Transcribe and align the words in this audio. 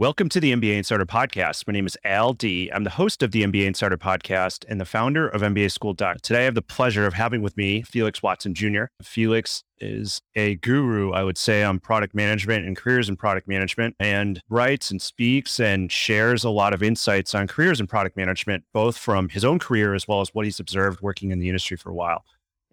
Welcome 0.00 0.30
to 0.30 0.40
the 0.40 0.50
MBA 0.54 0.78
Insider 0.78 1.04
Podcast. 1.04 1.66
My 1.66 1.74
name 1.74 1.84
is 1.84 1.94
Al 2.04 2.32
Dea. 2.32 2.70
I'm 2.72 2.84
the 2.84 2.88
host 2.88 3.22
of 3.22 3.32
the 3.32 3.42
MBA 3.42 3.66
Insider 3.66 3.98
Podcast 3.98 4.64
and 4.66 4.80
the 4.80 4.86
founder 4.86 5.28
of 5.28 5.42
MBA 5.42 5.70
Schooled. 5.70 5.98
Today, 5.98 6.40
I 6.40 6.44
have 6.44 6.54
the 6.54 6.62
pleasure 6.62 7.06
of 7.06 7.12
having 7.12 7.42
with 7.42 7.54
me 7.58 7.82
Felix 7.82 8.22
Watson 8.22 8.54
Jr. 8.54 8.84
Felix 9.02 9.62
is 9.76 10.22
a 10.34 10.54
guru, 10.54 11.12
I 11.12 11.22
would 11.22 11.36
say, 11.36 11.62
on 11.62 11.80
product 11.80 12.14
management 12.14 12.64
and 12.64 12.78
careers 12.78 13.10
in 13.10 13.16
product 13.16 13.46
management, 13.46 13.94
and 14.00 14.40
writes 14.48 14.90
and 14.90 15.02
speaks 15.02 15.60
and 15.60 15.92
shares 15.92 16.44
a 16.44 16.50
lot 16.50 16.72
of 16.72 16.82
insights 16.82 17.34
on 17.34 17.46
careers 17.46 17.78
in 17.78 17.86
product 17.86 18.16
management, 18.16 18.64
both 18.72 18.96
from 18.96 19.28
his 19.28 19.44
own 19.44 19.58
career 19.58 19.92
as 19.92 20.08
well 20.08 20.22
as 20.22 20.32
what 20.32 20.46
he's 20.46 20.58
observed 20.58 21.02
working 21.02 21.30
in 21.30 21.40
the 21.40 21.50
industry 21.50 21.76
for 21.76 21.90
a 21.90 21.94
while. 21.94 22.24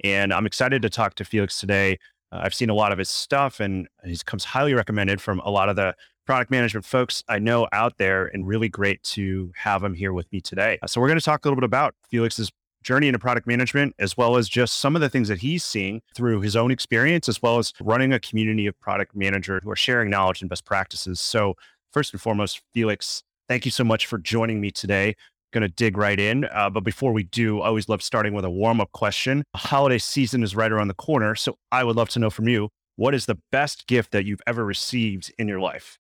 And 0.02 0.31
I'm 0.31 0.45
excited 0.45 0.81
to 0.81 0.89
talk 0.89 1.16
to 1.16 1.25
Felix 1.25 1.59
today. 1.59 2.00
Uh, 2.31 2.39
I've 2.44 2.53
seen 2.53 2.70
a 2.70 2.73
lot 2.73 2.94
of 2.94 2.98
his 2.98 3.09
stuff, 3.09 3.59
and 3.59 3.89
he 4.05 4.17
comes 4.25 4.45
highly 4.45 4.73
recommended 4.73 5.20
from 5.20 5.41
a 5.41 5.50
lot 5.50 5.67
of 5.67 5.75
the 5.75 5.94
product 6.27 6.52
management 6.52 6.86
folks 6.86 7.23
I 7.30 7.40
know 7.40 7.67
out 7.72 7.97
there, 7.97 8.25
and 8.25 8.45
really 8.45 8.67
great 8.67 9.02
to 9.03 9.52
have 9.56 9.81
them 9.81 9.94
here 9.94 10.11
with 10.11 10.31
me 10.33 10.42
today. 10.42 10.78
So, 10.86 11.00
we're 11.00 11.08
going 11.08 11.17
to 11.17 11.25
talk 11.25 11.44
a 11.44 11.47
little 11.47 11.56
bit 11.56 11.66
about 11.66 11.95
Felix's 12.11 12.52
journey 12.83 13.08
into 13.08 13.17
product 13.17 13.47
management, 13.47 13.95
as 13.97 14.17
well 14.17 14.36
as 14.36 14.50
just 14.50 14.78
some 14.78 14.95
of 14.95 15.02
the 15.02 15.09
things 15.09 15.30
that 15.30 15.39
he's 15.39 15.64
seeing 15.64 16.02
through 16.14 16.42
his 16.42 16.55
own 16.55 16.70
experience, 16.70 17.30
as 17.30 17.42
well 17.42 17.58
as 17.58 17.73
running 17.80 18.11
a 18.11 18.20
community 18.20 18.67
of 18.67 18.78
product 18.81 19.16
managers 19.16 19.61
who 19.64 19.72
are 19.72 19.75
sharing 19.75 20.09
knowledge 20.09 20.42
and 20.42 20.50
best 20.50 20.66
practices. 20.66 21.22
So, 21.22 21.55
first 21.94 22.14
and 22.14 22.22
foremost, 22.22 22.61
Felix, 22.73 23.23
thank 23.48 23.64
you 23.64 23.72
so 23.72 23.86
much 23.86 24.05
for 24.05 24.17
joining 24.17 24.59
me 24.59 24.70
today. 24.70 25.16
Going 25.53 25.61
to 25.61 25.70
dig 25.70 25.95
right 25.95 26.20
in. 26.20 26.44
Uh, 26.44 26.70
but 26.70 26.83
before 26.83 27.14
we 27.14 27.23
do, 27.23 27.61
I 27.61 27.67
always 27.67 27.88
love 27.88 28.03
starting 28.03 28.33
with 28.33 28.44
a 28.44 28.50
warm 28.50 28.81
up 28.81 28.92
question. 28.92 29.45
Holiday 29.55 29.98
season 29.98 30.44
is 30.44 30.58
right 30.58 30.73
around 30.73 30.89
the 30.89 30.94
corner. 30.94 31.36
So, 31.36 31.58
I 31.72 31.86
would 31.86 31.95
love 31.95 32.09
to 32.09 32.20
know 32.20 32.30
from 32.30 32.50
you 32.50 32.67
what 32.98 33.16
is 33.16 33.28
the 33.28 33.38
best 33.50 33.88
gift 33.88 34.11
that 34.11 34.25
you've 34.25 34.42
ever 34.45 34.66
received 34.66 35.33
in 35.38 35.48
your 35.48 35.61
life? 35.61 35.98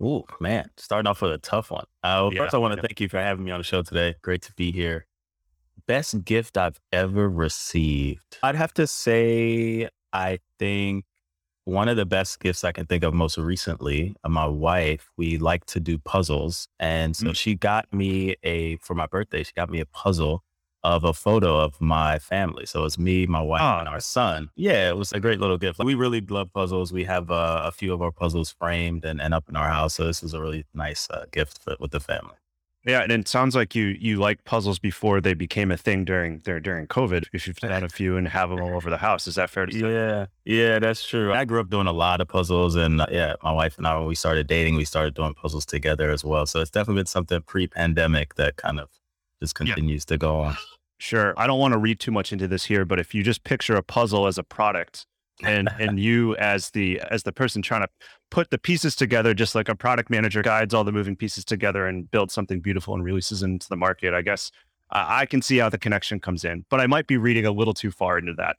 Oh 0.00 0.24
man, 0.40 0.70
starting 0.76 1.08
off 1.08 1.22
with 1.22 1.32
a 1.32 1.38
tough 1.38 1.70
one. 1.70 1.86
Uh, 2.02 2.28
yeah, 2.32 2.40
first, 2.40 2.54
I 2.54 2.58
want 2.58 2.72
to 2.72 2.78
yeah. 2.78 2.82
thank 2.82 3.00
you 3.00 3.08
for 3.08 3.18
having 3.18 3.44
me 3.44 3.50
on 3.50 3.60
the 3.60 3.64
show 3.64 3.82
today. 3.82 4.14
Great 4.22 4.42
to 4.42 4.52
be 4.52 4.70
here. 4.70 5.06
Best 5.86 6.24
gift 6.24 6.58
I've 6.58 6.78
ever 6.92 7.28
received. 7.28 8.38
I'd 8.42 8.56
have 8.56 8.74
to 8.74 8.86
say, 8.86 9.88
I 10.12 10.40
think 10.58 11.04
one 11.64 11.88
of 11.88 11.96
the 11.96 12.06
best 12.06 12.40
gifts 12.40 12.62
I 12.62 12.72
can 12.72 12.86
think 12.86 13.04
of 13.04 13.14
most 13.14 13.38
recently, 13.38 14.14
uh, 14.22 14.28
my 14.28 14.46
wife, 14.46 15.10
we 15.16 15.38
like 15.38 15.64
to 15.66 15.80
do 15.80 15.98
puzzles. 15.98 16.68
And 16.78 17.16
so 17.16 17.28
mm. 17.28 17.36
she 17.36 17.54
got 17.54 17.92
me 17.92 18.36
a, 18.42 18.76
for 18.76 18.94
my 18.94 19.06
birthday, 19.06 19.42
she 19.42 19.52
got 19.52 19.70
me 19.70 19.80
a 19.80 19.86
puzzle 19.86 20.44
of 20.86 21.02
a 21.02 21.12
photo 21.12 21.58
of 21.58 21.80
my 21.80 22.18
family. 22.18 22.64
So 22.64 22.84
it's 22.84 22.98
me, 22.98 23.26
my 23.26 23.40
wife, 23.40 23.60
oh. 23.60 23.78
and 23.80 23.88
our 23.88 24.00
son. 24.00 24.50
Yeah, 24.54 24.88
it 24.88 24.96
was 24.96 25.12
a 25.12 25.18
great 25.18 25.40
little 25.40 25.58
gift. 25.58 25.80
we 25.82 25.94
really 25.94 26.20
love 26.20 26.52
puzzles. 26.52 26.92
We 26.92 27.04
have 27.04 27.30
uh, 27.30 27.62
a 27.64 27.72
few 27.72 27.92
of 27.92 28.00
our 28.00 28.12
puzzles 28.12 28.50
framed 28.52 29.04
and, 29.04 29.20
and 29.20 29.34
up 29.34 29.48
in 29.48 29.56
our 29.56 29.68
house. 29.68 29.94
So 29.94 30.06
this 30.06 30.22
was 30.22 30.32
a 30.32 30.40
really 30.40 30.64
nice 30.74 31.10
uh, 31.10 31.24
gift 31.32 31.58
for, 31.62 31.74
with 31.80 31.90
the 31.90 31.98
family. 32.00 32.36
Yeah, 32.86 33.00
and 33.00 33.10
it 33.10 33.26
sounds 33.26 33.56
like 33.56 33.74
you 33.74 33.96
you 33.98 34.18
like 34.18 34.44
puzzles 34.44 34.78
before 34.78 35.20
they 35.20 35.34
became 35.34 35.72
a 35.72 35.76
thing 35.76 36.04
during 36.04 36.38
during 36.38 36.86
COVID. 36.86 37.24
If 37.32 37.48
you've 37.48 37.58
had 37.58 37.82
a 37.82 37.88
few 37.88 38.16
and 38.16 38.28
have 38.28 38.50
them 38.50 38.60
all 38.60 38.76
over 38.76 38.90
the 38.90 38.98
house, 38.98 39.26
is 39.26 39.34
that 39.34 39.50
fair 39.50 39.66
to 39.66 39.72
say? 39.72 39.92
Yeah, 39.92 40.26
yeah, 40.44 40.78
that's 40.78 41.04
true. 41.04 41.32
I 41.32 41.44
grew 41.46 41.58
up 41.58 41.68
doing 41.68 41.88
a 41.88 41.92
lot 41.92 42.20
of 42.20 42.28
puzzles, 42.28 42.76
and 42.76 43.00
uh, 43.00 43.06
yeah, 43.10 43.34
my 43.42 43.50
wife 43.50 43.76
and 43.76 43.88
I, 43.88 43.98
when 43.98 44.06
we 44.06 44.14
started 44.14 44.46
dating, 44.46 44.76
we 44.76 44.84
started 44.84 45.14
doing 45.14 45.34
puzzles 45.34 45.66
together 45.66 46.12
as 46.12 46.24
well. 46.24 46.46
So 46.46 46.60
it's 46.60 46.70
definitely 46.70 47.00
been 47.00 47.06
something 47.06 47.42
pre-pandemic 47.42 48.36
that 48.36 48.54
kind 48.54 48.78
of 48.78 48.88
just 49.42 49.56
continues 49.56 50.04
yeah. 50.08 50.14
to 50.14 50.18
go 50.18 50.40
on. 50.40 50.56
Sure. 50.98 51.34
I 51.36 51.46
don't 51.46 51.58
want 51.58 51.72
to 51.72 51.78
read 51.78 52.00
too 52.00 52.10
much 52.10 52.32
into 52.32 52.48
this 52.48 52.64
here, 52.64 52.84
but 52.84 52.98
if 52.98 53.14
you 53.14 53.22
just 53.22 53.44
picture 53.44 53.76
a 53.76 53.82
puzzle 53.82 54.26
as 54.26 54.38
a 54.38 54.42
product 54.42 55.06
and 55.42 55.68
and 55.78 56.00
you 56.00 56.34
as 56.36 56.70
the 56.70 57.00
as 57.10 57.22
the 57.22 57.32
person 57.32 57.62
trying 57.62 57.82
to 57.82 57.88
put 58.30 58.50
the 58.50 58.58
pieces 58.58 58.96
together 58.96 59.34
just 59.34 59.54
like 59.54 59.68
a 59.68 59.74
product 59.74 60.08
manager 60.10 60.42
guides 60.42 60.72
all 60.72 60.84
the 60.84 60.92
moving 60.92 61.14
pieces 61.14 61.44
together 61.44 61.86
and 61.86 62.10
builds 62.10 62.32
something 62.32 62.60
beautiful 62.60 62.94
and 62.94 63.04
releases 63.04 63.42
into 63.42 63.68
the 63.68 63.76
market, 63.76 64.14
I 64.14 64.22
guess 64.22 64.50
uh, 64.90 65.04
I 65.06 65.26
can 65.26 65.42
see 65.42 65.58
how 65.58 65.68
the 65.68 65.78
connection 65.78 66.20
comes 66.20 66.44
in, 66.44 66.64
but 66.70 66.80
I 66.80 66.86
might 66.86 67.06
be 67.06 67.16
reading 67.16 67.46
a 67.46 67.50
little 67.50 67.74
too 67.74 67.90
far 67.90 68.18
into 68.18 68.34
that. 68.34 68.56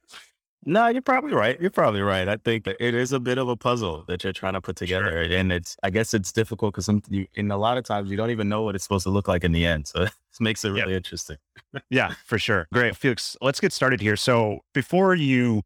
No, 0.66 0.88
you're 0.88 1.02
probably 1.02 1.34
right. 1.34 1.60
You're 1.62 1.70
probably 1.70 2.02
right. 2.02 2.28
I 2.28 2.36
think 2.36 2.68
it 2.68 2.94
is 2.94 3.14
a 3.14 3.20
bit 3.22 3.38
of 3.38 3.48
a 3.48 3.56
puzzle 3.56 4.04
that 4.08 4.24
you're 4.24 4.34
trying 4.34 4.54
to 4.54 4.60
put 4.60 4.76
together, 4.76 5.26
sure. 5.26 5.38
and 5.38 5.52
it's. 5.52 5.78
I 5.82 5.90
guess 5.90 6.14
it's 6.14 6.34
difficult 6.34 6.76
because 6.76 6.90
you, 7.10 7.26
in 7.36 7.52
a 7.52 7.58
lot 7.58 7.78
of 7.78 7.86
times 7.86 8.12
you 8.12 8.18
don't 8.18 8.32
even 8.32 8.50
know 8.50 8.64
what 8.64 8.76
it's 8.76 8.84
supposed 8.84 9.04
to 9.04 9.10
look 9.10 9.30
like 9.30 9.46
in 9.46 9.54
the 9.54 9.66
end. 9.66 9.88
So 9.88 10.08
makes 10.40 10.64
it 10.66 10.70
really 10.70 10.96
interesting. 10.96 11.38
yeah, 11.90 12.14
for 12.26 12.38
sure. 12.38 12.68
Great, 12.74 12.96
Felix. 12.96 13.36
Let's 13.42 13.60
get 13.60 13.74
started 13.74 14.02
here. 14.02 14.16
So 14.16 14.60
before 14.74 15.16
you 15.16 15.64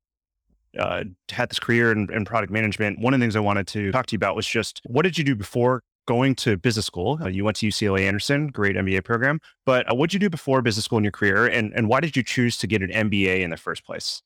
uh, 0.78 1.04
had 1.30 1.50
this 1.50 1.60
career 1.60 1.92
in, 1.92 2.12
in, 2.14 2.26
product 2.26 2.52
management, 2.52 3.00
one 3.00 3.14
of 3.14 3.20
the 3.20 3.24
things 3.24 3.36
I 3.36 3.42
wanted 3.42 3.68
to 3.68 3.92
talk 3.92 4.06
to 4.08 4.14
you 4.14 4.18
about 4.18 4.36
was 4.36 4.48
just 4.48 4.82
what 4.86 5.04
did 5.04 5.18
you 5.18 5.24
do 5.24 5.36
before 5.36 5.82
going 6.08 6.36
to 6.36 6.58
business 6.58 6.86
school? 6.86 7.20
Uh, 7.22 7.28
you 7.28 7.44
went 7.44 7.58
to 7.58 7.68
UCLA 7.68 8.02
Anderson, 8.02 8.48
great 8.48 8.76
MBA 8.76 9.04
program, 9.04 9.40
but 9.66 9.90
uh, 9.92 9.96
what 9.96 10.10
did 10.10 10.14
you 10.16 10.20
do 10.20 10.30
before 10.30 10.62
business 10.62 10.86
school 10.86 10.98
in 10.98 11.04
your 11.04 11.12
career, 11.12 11.46
and 11.46 11.74
and 11.74 11.88
why 11.88 12.00
did 12.00 12.16
you 12.16 12.24
choose 12.24 12.58
to 12.58 12.68
get 12.68 12.82
an 12.82 12.90
MBA 12.90 13.42
in 13.42 13.50
the 13.50 13.58
first 13.58 13.86
place? 13.86 14.22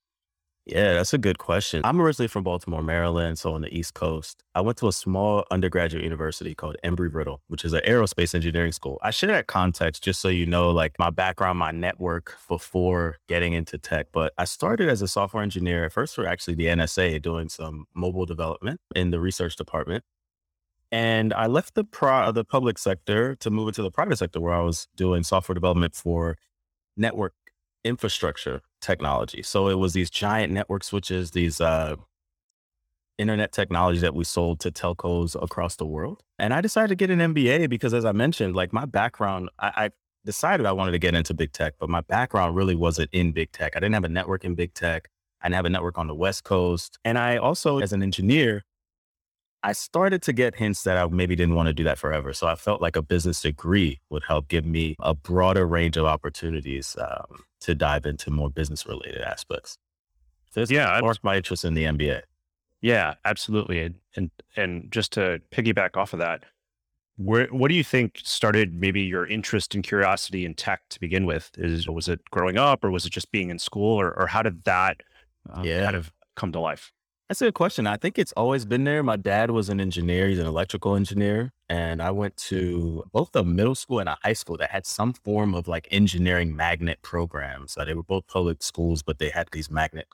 Yeah, 0.65 0.93
that's 0.93 1.13
a 1.13 1.19
good 1.19 1.37
question. 1.37 1.81
I'm 1.83 2.01
originally 2.01 2.27
from 2.27 2.43
Baltimore, 2.43 2.81
Maryland, 2.81 3.37
so 3.37 3.53
on 3.53 3.61
the 3.61 3.71
East 3.71 3.93
Coast. 3.93 4.43
I 4.55 4.61
went 4.61 4.79
to 4.79 4.87
a 4.87 4.91
small 4.91 5.45
undergraduate 5.51 6.03
university 6.03 6.55
called 6.55 6.75
Embry-Riddle, 6.83 7.39
which 7.49 7.63
is 7.63 7.73
an 7.73 7.81
aerospace 7.87 8.33
engineering 8.33 8.71
school. 8.71 8.97
I 9.03 9.11
share 9.11 9.29
that 9.29 9.45
context 9.45 10.03
just 10.03 10.21
so 10.21 10.27
you 10.27 10.47
know, 10.47 10.71
like 10.71 10.97
my 10.97 11.11
background, 11.11 11.59
my 11.59 11.69
network 11.69 12.35
before 12.47 13.17
getting 13.27 13.53
into 13.53 13.77
tech. 13.77 14.07
But 14.11 14.33
I 14.39 14.45
started 14.45 14.89
as 14.89 15.03
a 15.03 15.07
software 15.07 15.43
engineer, 15.43 15.85
at 15.85 15.93
first 15.93 16.15
for 16.15 16.25
actually 16.25 16.55
the 16.55 16.65
NSA, 16.65 17.21
doing 17.21 17.47
some 17.47 17.85
mobile 17.93 18.25
development 18.25 18.81
in 18.95 19.11
the 19.11 19.19
research 19.19 19.55
department. 19.57 20.03
And 20.91 21.31
I 21.31 21.45
left 21.45 21.75
the 21.75 21.83
pro- 21.83 22.31
the 22.31 22.43
public 22.43 22.79
sector 22.79 23.35
to 23.35 23.51
move 23.51 23.67
into 23.67 23.83
the 23.83 23.91
private 23.91 24.17
sector, 24.17 24.41
where 24.41 24.53
I 24.53 24.61
was 24.61 24.87
doing 24.95 25.21
software 25.21 25.53
development 25.53 25.93
for 25.93 26.37
network 26.97 27.33
infrastructure 27.85 28.61
technology. 28.81 29.43
So 29.43 29.69
it 29.69 29.75
was 29.75 29.93
these 29.93 30.09
giant 30.09 30.51
network 30.51 30.83
switches, 30.83 31.31
these 31.31 31.61
uh, 31.61 31.95
internet 33.17 33.53
technology 33.53 33.99
that 33.99 34.13
we 34.13 34.23
sold 34.23 34.59
to 34.61 34.71
telcos 34.71 35.41
across 35.41 35.75
the 35.77 35.85
world. 35.85 36.23
And 36.37 36.53
I 36.53 36.61
decided 36.61 36.89
to 36.89 36.95
get 36.95 37.09
an 37.09 37.19
MBA 37.19 37.69
because, 37.69 37.93
as 37.93 38.03
I 38.03 38.11
mentioned, 38.11 38.55
like 38.55 38.73
my 38.73 38.85
background, 38.85 39.49
I, 39.59 39.71
I 39.75 39.89
decided 40.25 40.65
I 40.65 40.71
wanted 40.71 40.91
to 40.91 40.99
get 40.99 41.15
into 41.15 41.33
big 41.33 41.53
tech, 41.53 41.75
but 41.79 41.89
my 41.89 42.01
background 42.01 42.55
really 42.55 42.75
wasn't 42.75 43.09
in 43.13 43.31
big 43.31 43.51
tech. 43.51 43.73
I 43.75 43.79
didn't 43.79 43.93
have 43.93 44.03
a 44.03 44.09
network 44.09 44.43
in 44.43 44.55
big 44.55 44.73
tech. 44.73 45.07
I 45.41 45.47
didn't 45.47 45.55
have 45.55 45.65
a 45.65 45.69
network 45.69 45.97
on 45.97 46.07
the 46.07 46.15
West 46.15 46.43
Coast. 46.43 46.97
And 47.05 47.17
I 47.17 47.37
also, 47.37 47.79
as 47.79 47.93
an 47.93 48.01
engineer, 48.01 48.63
I 49.63 49.71
started 49.71 50.21
to 50.23 50.33
get 50.33 50.55
hints 50.55 50.83
that 50.83 50.97
I 50.97 51.07
maybe 51.07 51.35
didn't 51.35 51.55
want 51.55 51.67
to 51.67 51.73
do 51.73 51.83
that 51.85 51.97
forever. 51.97 52.33
So 52.33 52.47
I 52.47 52.55
felt 52.55 52.81
like 52.81 52.95
a 52.95 53.01
business 53.01 53.41
degree 53.41 53.99
would 54.09 54.23
help 54.23 54.47
give 54.47 54.65
me 54.65 54.95
a 54.99 55.15
broader 55.15 55.65
range 55.65 55.97
of 55.97 56.05
opportunities 56.05 56.95
um, 56.99 57.43
to 57.61 57.73
dive 57.73 58.05
into 58.05 58.29
more 58.29 58.49
business 58.49 58.85
related 58.85 59.21
aspects. 59.21 59.77
So 60.51 60.61
it's 60.61 60.71
yeah, 60.71 60.97
sparked 60.99 61.23
my 61.23 61.35
interest 61.35 61.65
in 61.65 61.73
the 61.73 61.83
MBA. 61.83 62.21
Yeah, 62.81 63.15
absolutely. 63.25 63.81
And, 63.81 63.95
and 64.15 64.31
and 64.55 64.91
just 64.91 65.11
to 65.13 65.41
piggyback 65.51 65.97
off 65.97 66.13
of 66.13 66.19
that, 66.19 66.43
where 67.17 67.47
what 67.47 67.69
do 67.69 67.75
you 67.75 67.83
think 67.83 68.21
started 68.23 68.73
maybe 68.73 69.01
your 69.01 69.25
interest 69.25 69.73
and 69.73 69.83
curiosity 69.83 70.45
in 70.45 70.53
tech 70.53 70.81
to 70.89 70.99
begin 70.99 71.25
with? 71.25 71.49
Is 71.57 71.89
was 71.89 72.07
it 72.07 72.21
growing 72.29 72.57
up, 72.57 72.83
or 72.83 72.91
was 72.91 73.05
it 73.05 73.11
just 73.11 73.31
being 73.31 73.49
in 73.49 73.59
school, 73.59 73.99
or 73.99 74.11
or 74.17 74.27
how 74.27 74.43
did 74.43 74.63
that 74.65 75.01
um, 75.51 75.65
yeah. 75.65 75.83
kind 75.83 75.95
of 75.95 76.11
come 76.35 76.51
to 76.51 76.59
life? 76.59 76.91
That's 77.29 77.41
a 77.41 77.45
good 77.45 77.55
question. 77.55 77.87
I 77.87 77.97
think 77.97 78.19
it's 78.19 78.33
always 78.33 78.65
been 78.65 78.83
there. 78.83 79.01
My 79.01 79.15
dad 79.15 79.49
was 79.49 79.69
an 79.69 79.79
engineer, 79.81 80.27
he's 80.27 80.37
an 80.37 80.45
electrical 80.45 80.95
engineer. 80.95 81.51
And 81.67 81.99
I 82.01 82.11
went 82.11 82.37
to 82.49 83.03
both 83.11 83.35
a 83.35 83.43
middle 83.43 83.73
school 83.73 83.99
and 83.99 84.07
a 84.07 84.17
high 84.23 84.33
school 84.33 84.57
that 84.57 84.69
had 84.69 84.85
some 84.85 85.13
form 85.13 85.55
of 85.55 85.67
like 85.67 85.87
engineering 85.89 86.55
magnet 86.55 86.99
programs. 87.01 87.77
Uh, 87.77 87.85
they 87.85 87.95
were 87.95 88.03
both 88.03 88.27
public 88.27 88.61
schools, 88.61 89.01
but 89.01 89.17
they 89.17 89.29
had 89.29 89.47
these 89.51 89.71
magnet 89.71 90.07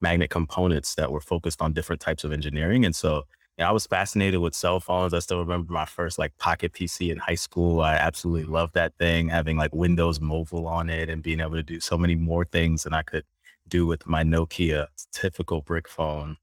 magnet 0.00 0.30
components 0.30 0.94
that 0.96 1.12
were 1.12 1.20
focused 1.20 1.62
on 1.62 1.72
different 1.72 2.00
types 2.00 2.24
of 2.24 2.32
engineering. 2.32 2.84
And 2.84 2.94
so 2.96 3.24
you 3.58 3.64
know, 3.64 3.68
I 3.68 3.72
was 3.72 3.86
fascinated 3.86 4.40
with 4.40 4.54
cell 4.54 4.80
phones. 4.80 5.14
I 5.14 5.20
still 5.20 5.38
remember 5.40 5.72
my 5.72 5.84
first 5.84 6.18
like 6.18 6.36
pocket 6.38 6.72
PC 6.72 7.10
in 7.12 7.18
high 7.18 7.34
school. 7.36 7.80
I 7.82 7.94
absolutely 7.94 8.44
loved 8.52 8.74
that 8.74 8.94
thing, 8.98 9.28
having 9.28 9.56
like 9.56 9.74
Windows 9.74 10.20
Mobile 10.20 10.66
on 10.66 10.90
it 10.90 11.08
and 11.08 11.22
being 11.22 11.40
able 11.40 11.54
to 11.56 11.62
do 11.62 11.80
so 11.80 11.98
many 11.98 12.16
more 12.16 12.44
things 12.44 12.84
than 12.84 12.94
I 12.94 13.02
could 13.02 13.24
do 13.68 13.86
with 13.86 14.06
my 14.06 14.24
Nokia 14.24 14.86
typical 15.12 15.60
brick 15.62 15.88
phone. 15.88 16.36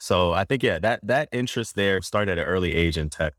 So 0.00 0.32
I 0.32 0.44
think, 0.44 0.62
yeah, 0.62 0.78
that, 0.78 1.00
that 1.06 1.28
interest 1.30 1.76
there 1.76 2.00
started 2.02 2.32
at 2.32 2.38
an 2.38 2.44
early 2.44 2.74
age 2.74 2.96
in 2.96 3.10
tech. 3.10 3.34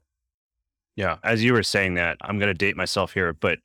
Yeah. 0.96 1.18
As 1.24 1.44
you 1.44 1.54
were 1.54 1.64
saying 1.64 1.96
that, 1.96 2.18
I'm 2.22 2.38
going 2.38 2.50
to 2.50 2.54
date 2.54 2.78
myself 2.78 3.14
here, 3.14 3.34
but 3.34 3.60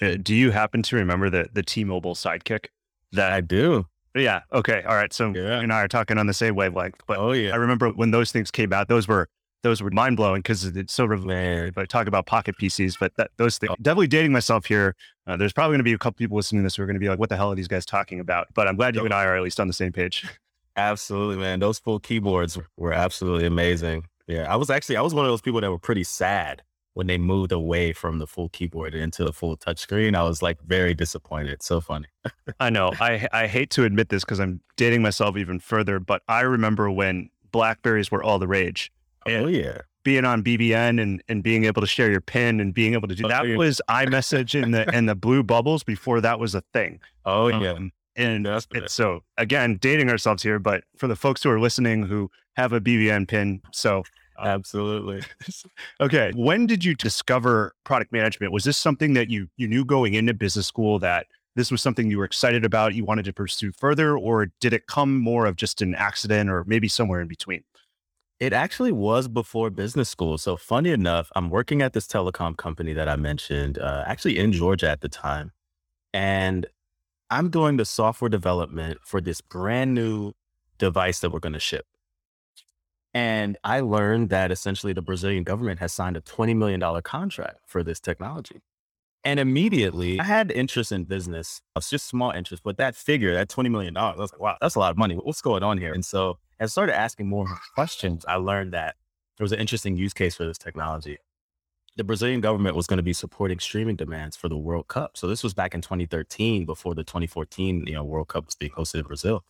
uh, 0.00 0.16
do 0.22 0.34
you 0.34 0.50
happen 0.50 0.82
to 0.82 0.96
remember 0.96 1.30
the, 1.30 1.48
the 1.52 1.62
T-Mobile 1.62 2.14
sidekick? 2.14 2.66
That 3.12 3.32
I 3.32 3.40
do. 3.40 3.86
Yeah. 4.14 4.40
Okay. 4.52 4.82
All 4.86 4.94
right. 4.94 5.12
So 5.12 5.32
yeah. 5.34 5.56
you 5.56 5.62
and 5.62 5.72
I 5.72 5.82
are 5.82 5.88
talking 5.88 6.18
on 6.18 6.26
the 6.26 6.34
same 6.34 6.54
wavelength. 6.54 7.00
But 7.06 7.18
oh 7.18 7.32
yeah, 7.32 7.52
I 7.52 7.56
remember 7.56 7.88
when 7.90 8.10
those 8.10 8.32
things 8.32 8.50
came 8.50 8.72
out. 8.72 8.88
Those 8.88 9.08
were 9.08 9.28
those 9.62 9.82
were 9.82 9.90
mind 9.90 10.16
blowing 10.16 10.40
because 10.40 10.64
it's 10.64 10.92
so 10.92 11.04
revolutionary. 11.04 11.70
But 11.70 11.82
I 11.82 11.86
talk 11.86 12.06
about 12.06 12.26
pocket 12.26 12.56
PCs, 12.60 12.96
but 12.98 13.12
that, 13.16 13.30
those 13.36 13.58
things, 13.58 13.70
oh. 13.72 13.76
definitely 13.80 14.06
dating 14.08 14.32
myself 14.32 14.66
here. 14.66 14.94
Uh, 15.26 15.36
there's 15.36 15.52
probably 15.52 15.72
going 15.72 15.80
to 15.80 15.84
be 15.84 15.92
a 15.92 15.98
couple 15.98 16.16
people 16.18 16.36
listening 16.36 16.62
to 16.62 16.66
this 16.66 16.76
who 16.76 16.82
are 16.82 16.86
going 16.86 16.94
to 16.94 17.00
be 17.00 17.08
like, 17.08 17.18
"What 17.18 17.28
the 17.28 17.36
hell 17.36 17.52
are 17.52 17.54
these 17.54 17.68
guys 17.68 17.86
talking 17.86 18.20
about?" 18.20 18.48
But 18.54 18.68
I'm 18.68 18.76
glad 18.76 18.94
you 18.94 19.04
and 19.04 19.14
I 19.14 19.24
are 19.24 19.36
at 19.36 19.42
least 19.42 19.60
on 19.60 19.66
the 19.66 19.72
same 19.72 19.92
page. 19.92 20.26
Absolutely, 20.78 21.36
man. 21.36 21.58
Those 21.58 21.80
full 21.80 21.98
keyboards 21.98 22.56
were 22.76 22.92
absolutely 22.92 23.46
amazing. 23.46 24.04
Yeah, 24.28 24.50
I 24.50 24.54
was 24.54 24.70
actually 24.70 24.96
I 24.96 25.00
was 25.00 25.12
one 25.12 25.24
of 25.24 25.30
those 25.30 25.40
people 25.40 25.60
that 25.60 25.70
were 25.70 25.78
pretty 25.78 26.04
sad 26.04 26.62
when 26.94 27.08
they 27.08 27.18
moved 27.18 27.50
away 27.50 27.92
from 27.92 28.18
the 28.18 28.28
full 28.28 28.48
keyboard 28.50 28.94
into 28.94 29.24
the 29.24 29.32
full 29.32 29.56
touchscreen. 29.56 30.14
I 30.14 30.22
was 30.22 30.40
like 30.40 30.60
very 30.62 30.94
disappointed. 30.94 31.64
So 31.64 31.80
funny. 31.80 32.06
I 32.60 32.70
know. 32.70 32.92
I 33.00 33.26
I 33.32 33.48
hate 33.48 33.70
to 33.70 33.84
admit 33.84 34.10
this 34.10 34.24
because 34.24 34.38
I'm 34.38 34.60
dating 34.76 35.02
myself 35.02 35.36
even 35.36 35.58
further, 35.58 35.98
but 35.98 36.22
I 36.28 36.42
remember 36.42 36.88
when 36.92 37.28
Blackberries 37.50 38.12
were 38.12 38.22
all 38.22 38.38
the 38.38 38.48
rage. 38.48 38.92
Oh 39.26 39.48
yeah. 39.48 39.78
Being 40.04 40.24
on 40.24 40.44
BBM 40.44 41.02
and, 41.02 41.22
and 41.28 41.42
being 41.42 41.64
able 41.64 41.82
to 41.82 41.86
share 41.88 42.10
your 42.10 42.20
pin 42.20 42.60
and 42.60 42.72
being 42.72 42.94
able 42.94 43.08
to 43.08 43.16
do 43.16 43.24
oh, 43.24 43.28
that 43.28 43.48
yeah. 43.48 43.56
was 43.56 43.82
iMessage 43.90 44.62
and 44.62 44.72
the 44.72 44.88
and 44.94 45.08
the 45.08 45.16
blue 45.16 45.42
bubbles 45.42 45.82
before 45.82 46.20
that 46.20 46.38
was 46.38 46.54
a 46.54 46.62
thing. 46.72 47.00
Oh 47.24 47.48
yeah. 47.48 47.72
Um, 47.72 47.90
and 48.18 48.46
so 48.90 49.20
again, 49.36 49.78
dating 49.80 50.10
ourselves 50.10 50.42
here, 50.42 50.58
but 50.58 50.84
for 50.96 51.06
the 51.06 51.16
folks 51.16 51.42
who 51.42 51.50
are 51.50 51.60
listening 51.60 52.04
who 52.04 52.30
have 52.56 52.72
a 52.72 52.80
BBM 52.80 53.28
pin, 53.28 53.60
so 53.72 54.02
Absolutely. 54.40 55.22
okay. 56.00 56.32
When 56.34 56.66
did 56.66 56.84
you 56.84 56.94
discover 56.94 57.74
product 57.84 58.12
management? 58.12 58.52
Was 58.52 58.64
this 58.64 58.78
something 58.78 59.14
that 59.14 59.30
you 59.30 59.48
you 59.56 59.66
knew 59.66 59.84
going 59.84 60.14
into 60.14 60.34
business 60.34 60.66
school 60.66 60.98
that 61.00 61.26
this 61.56 61.70
was 61.72 61.82
something 61.82 62.08
you 62.08 62.18
were 62.18 62.24
excited 62.24 62.64
about, 62.64 62.94
you 62.94 63.04
wanted 63.04 63.24
to 63.24 63.32
pursue 63.32 63.72
further, 63.72 64.16
or 64.16 64.46
did 64.60 64.72
it 64.72 64.86
come 64.86 65.18
more 65.18 65.44
of 65.46 65.56
just 65.56 65.82
an 65.82 65.94
accident 65.94 66.48
or 66.48 66.64
maybe 66.64 66.86
somewhere 66.86 67.20
in 67.20 67.26
between? 67.26 67.64
It 68.38 68.52
actually 68.52 68.92
was 68.92 69.26
before 69.26 69.68
business 69.68 70.08
school. 70.08 70.38
So 70.38 70.56
funny 70.56 70.90
enough, 70.90 71.32
I'm 71.34 71.50
working 71.50 71.82
at 71.82 71.92
this 71.92 72.06
telecom 72.06 72.56
company 72.56 72.92
that 72.92 73.08
I 73.08 73.16
mentioned, 73.16 73.78
uh, 73.78 74.04
actually 74.06 74.38
in 74.38 74.52
Georgia 74.52 74.88
at 74.88 75.00
the 75.00 75.08
time. 75.08 75.50
And 76.14 76.66
I'm 77.30 77.50
doing 77.50 77.76
the 77.76 77.84
software 77.84 78.28
development 78.28 78.98
for 79.02 79.20
this 79.20 79.40
brand 79.40 79.94
new 79.94 80.32
device 80.78 81.20
that 81.20 81.30
we're 81.30 81.40
going 81.40 81.52
to 81.52 81.60
ship. 81.60 81.86
And 83.14 83.56
I 83.64 83.80
learned 83.80 84.30
that 84.30 84.50
essentially 84.50 84.92
the 84.92 85.02
Brazilian 85.02 85.42
government 85.42 85.80
has 85.80 85.92
signed 85.92 86.16
a 86.16 86.20
$20 86.20 86.56
million 86.56 86.80
contract 87.02 87.60
for 87.66 87.82
this 87.82 88.00
technology. 88.00 88.60
And 89.24 89.40
immediately 89.40 90.20
I 90.20 90.24
had 90.24 90.50
interest 90.52 90.92
in 90.92 91.04
business. 91.04 91.60
It's 91.76 91.90
just 91.90 92.06
small 92.06 92.30
interest, 92.30 92.62
but 92.62 92.76
that 92.76 92.94
figure, 92.94 93.34
that 93.34 93.48
$20 93.48 93.70
million, 93.70 93.96
I 93.96 94.14
was 94.14 94.32
like, 94.32 94.40
wow, 94.40 94.56
that's 94.60 94.74
a 94.74 94.78
lot 94.78 94.90
of 94.90 94.96
money. 94.96 95.16
What's 95.16 95.42
going 95.42 95.62
on 95.62 95.78
here? 95.78 95.92
And 95.92 96.04
so 96.04 96.38
I 96.60 96.66
started 96.66 96.96
asking 96.96 97.28
more 97.28 97.46
questions, 97.74 98.24
I 98.28 98.36
learned 98.36 98.72
that 98.72 98.96
there 99.36 99.44
was 99.44 99.52
an 99.52 99.58
interesting 99.58 99.96
use 99.96 100.12
case 100.12 100.34
for 100.34 100.44
this 100.44 100.58
technology. 100.58 101.18
The 101.98 102.04
Brazilian 102.04 102.40
government 102.40 102.76
was 102.76 102.86
going 102.86 102.98
to 102.98 103.02
be 103.02 103.12
supporting 103.12 103.58
streaming 103.58 103.96
demands 103.96 104.36
for 104.36 104.48
the 104.48 104.56
World 104.56 104.86
Cup. 104.86 105.16
So 105.16 105.26
this 105.26 105.42
was 105.42 105.52
back 105.52 105.74
in 105.74 105.80
2013 105.80 106.64
before 106.64 106.94
the 106.94 107.02
2014 107.02 107.88
you 107.88 107.92
know, 107.92 108.04
World 108.04 108.28
Cup 108.28 108.46
was 108.46 108.54
being 108.54 108.70
hosted 108.70 109.00
in 109.00 109.02
Brazil. 109.02 109.44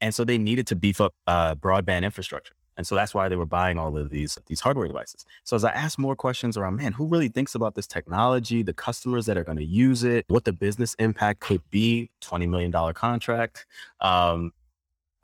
And 0.00 0.12
so 0.12 0.24
they 0.24 0.36
needed 0.36 0.66
to 0.66 0.74
beef 0.74 1.00
up 1.00 1.14
uh, 1.28 1.54
broadband 1.54 2.02
infrastructure. 2.02 2.54
And 2.76 2.84
so 2.84 2.96
that's 2.96 3.14
why 3.14 3.28
they 3.28 3.36
were 3.36 3.46
buying 3.46 3.78
all 3.78 3.96
of 3.96 4.10
these 4.10 4.36
these 4.46 4.60
hardware 4.60 4.88
devices. 4.88 5.24
So 5.44 5.54
as 5.54 5.62
I 5.62 5.70
asked 5.70 5.96
more 5.96 6.16
questions 6.16 6.56
around, 6.56 6.74
man, 6.74 6.92
who 6.92 7.06
really 7.06 7.28
thinks 7.28 7.54
about 7.54 7.76
this 7.76 7.86
technology, 7.86 8.64
the 8.64 8.74
customers 8.74 9.26
that 9.26 9.38
are 9.38 9.44
going 9.44 9.58
to 9.58 9.64
use 9.64 10.02
it, 10.02 10.24
what 10.26 10.44
the 10.44 10.52
business 10.52 10.94
impact 10.94 11.38
could 11.38 11.62
be, 11.70 12.10
$20 12.20 12.48
million 12.48 12.72
contract. 12.94 13.64
Um, 14.00 14.52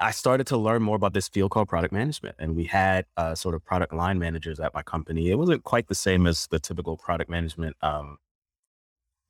I 0.03 0.11
started 0.11 0.49
to 0.49 0.57
learn 0.57 0.83
more 0.83 0.97
about 0.97 1.15
this 1.15 1.29
field 1.29 1.53
called 1.53 1.69
product 1.69 1.93
management. 1.93 2.35
And 2.39 2.57
we 2.57 2.65
had 2.65 3.07
uh, 3.17 3.37
sort 3.37 3.55
of 3.55 3.65
product 3.65 3.95
line 3.95 4.19
managers 4.19 4.59
at 4.59 4.75
my 4.75 4.83
company. 4.83 5.31
It 5.31 5.37
wasn't 5.37 5.63
quite 5.63 5.87
the 5.87 5.95
same 5.95 6.27
as 6.27 6.49
the 6.49 6.59
typical 6.59 6.97
product 6.97 7.31
management 7.31 7.77
um, 7.83 8.19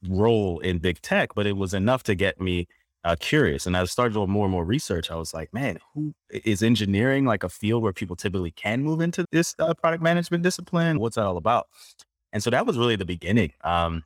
role 0.09 0.61
in 0.61 0.79
big 0.79 1.03
tech, 1.03 1.35
but 1.35 1.47
it 1.47 1.57
was 1.57 1.75
enough 1.75 2.03
to 2.05 2.15
get 2.15 2.41
me 2.41 2.67
uh, 3.05 3.17
curious. 3.21 3.67
And 3.67 3.77
as 3.77 3.83
I 3.83 3.91
started 3.91 4.15
doing 4.15 4.31
more 4.31 4.47
and 4.47 4.53
more 4.53 4.65
research, 4.65 5.11
I 5.11 5.17
was 5.17 5.35
like, 5.35 5.53
man, 5.53 5.79
who 5.95 6.15
is 6.31 6.63
engineering 6.63 7.27
like 7.27 7.45
a 7.45 7.51
field 7.51 7.83
where 7.83 7.93
people 7.93 8.17
typically 8.17 8.53
can 8.53 8.83
move 8.83 9.03
into 9.03 9.27
this 9.31 9.55
uh, 9.59 9.75
product 9.75 10.03
management 10.03 10.43
discipline? 10.43 10.99
What's 10.99 11.17
that 11.17 11.27
all 11.27 11.37
about? 11.37 11.69
And 12.33 12.43
so 12.43 12.49
that 12.49 12.65
was 12.65 12.79
really 12.79 12.97
the 12.97 13.05
beginning. 13.05 13.53
Um, 13.63 14.05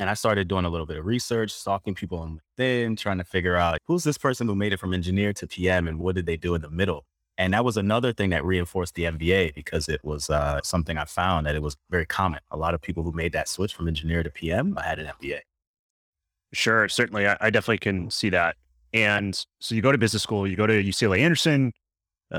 and 0.00 0.10
I 0.10 0.14
started 0.14 0.48
doing 0.48 0.64
a 0.64 0.68
little 0.68 0.86
bit 0.86 0.98
of 0.98 1.06
research, 1.06 1.52
stalking 1.52 1.94
people 1.94 2.18
on 2.18 2.40
LinkedIn, 2.58 2.98
trying 2.98 3.18
to 3.18 3.24
figure 3.24 3.56
out 3.56 3.78
who's 3.86 4.04
this 4.04 4.18
person 4.18 4.48
who 4.48 4.54
made 4.54 4.72
it 4.72 4.80
from 4.80 4.92
engineer 4.92 5.32
to 5.34 5.46
PM 5.46 5.86
and 5.86 5.98
what 5.98 6.16
did 6.16 6.26
they 6.26 6.36
do 6.36 6.54
in 6.54 6.62
the 6.62 6.70
middle? 6.70 7.04
And 7.36 7.52
that 7.52 7.64
was 7.64 7.76
another 7.76 8.12
thing 8.12 8.30
that 8.30 8.44
reinforced 8.44 8.94
the 8.94 9.04
MBA 9.04 9.54
because 9.54 9.88
it 9.88 10.00
was 10.04 10.30
uh, 10.30 10.60
something 10.62 10.96
I 10.96 11.04
found 11.04 11.46
that 11.46 11.54
it 11.54 11.62
was 11.62 11.76
very 11.90 12.06
common. 12.06 12.40
A 12.50 12.56
lot 12.56 12.74
of 12.74 12.82
people 12.82 13.02
who 13.02 13.12
made 13.12 13.32
that 13.32 13.48
switch 13.48 13.74
from 13.74 13.88
engineer 13.88 14.22
to 14.22 14.30
PM 14.30 14.76
I 14.78 14.84
had 14.84 14.98
an 14.98 15.10
MBA. 15.20 15.40
Sure, 16.52 16.88
certainly. 16.88 17.26
I, 17.26 17.36
I, 17.40 17.50
definitely 17.50 17.78
can 17.78 18.10
see 18.10 18.30
that. 18.30 18.54
And 18.92 19.44
so 19.58 19.74
you 19.74 19.82
go 19.82 19.90
to 19.90 19.98
business 19.98 20.22
school, 20.22 20.46
you 20.46 20.54
go 20.54 20.68
to 20.68 20.84
UCLA 20.84 21.18
Anderson, 21.18 21.72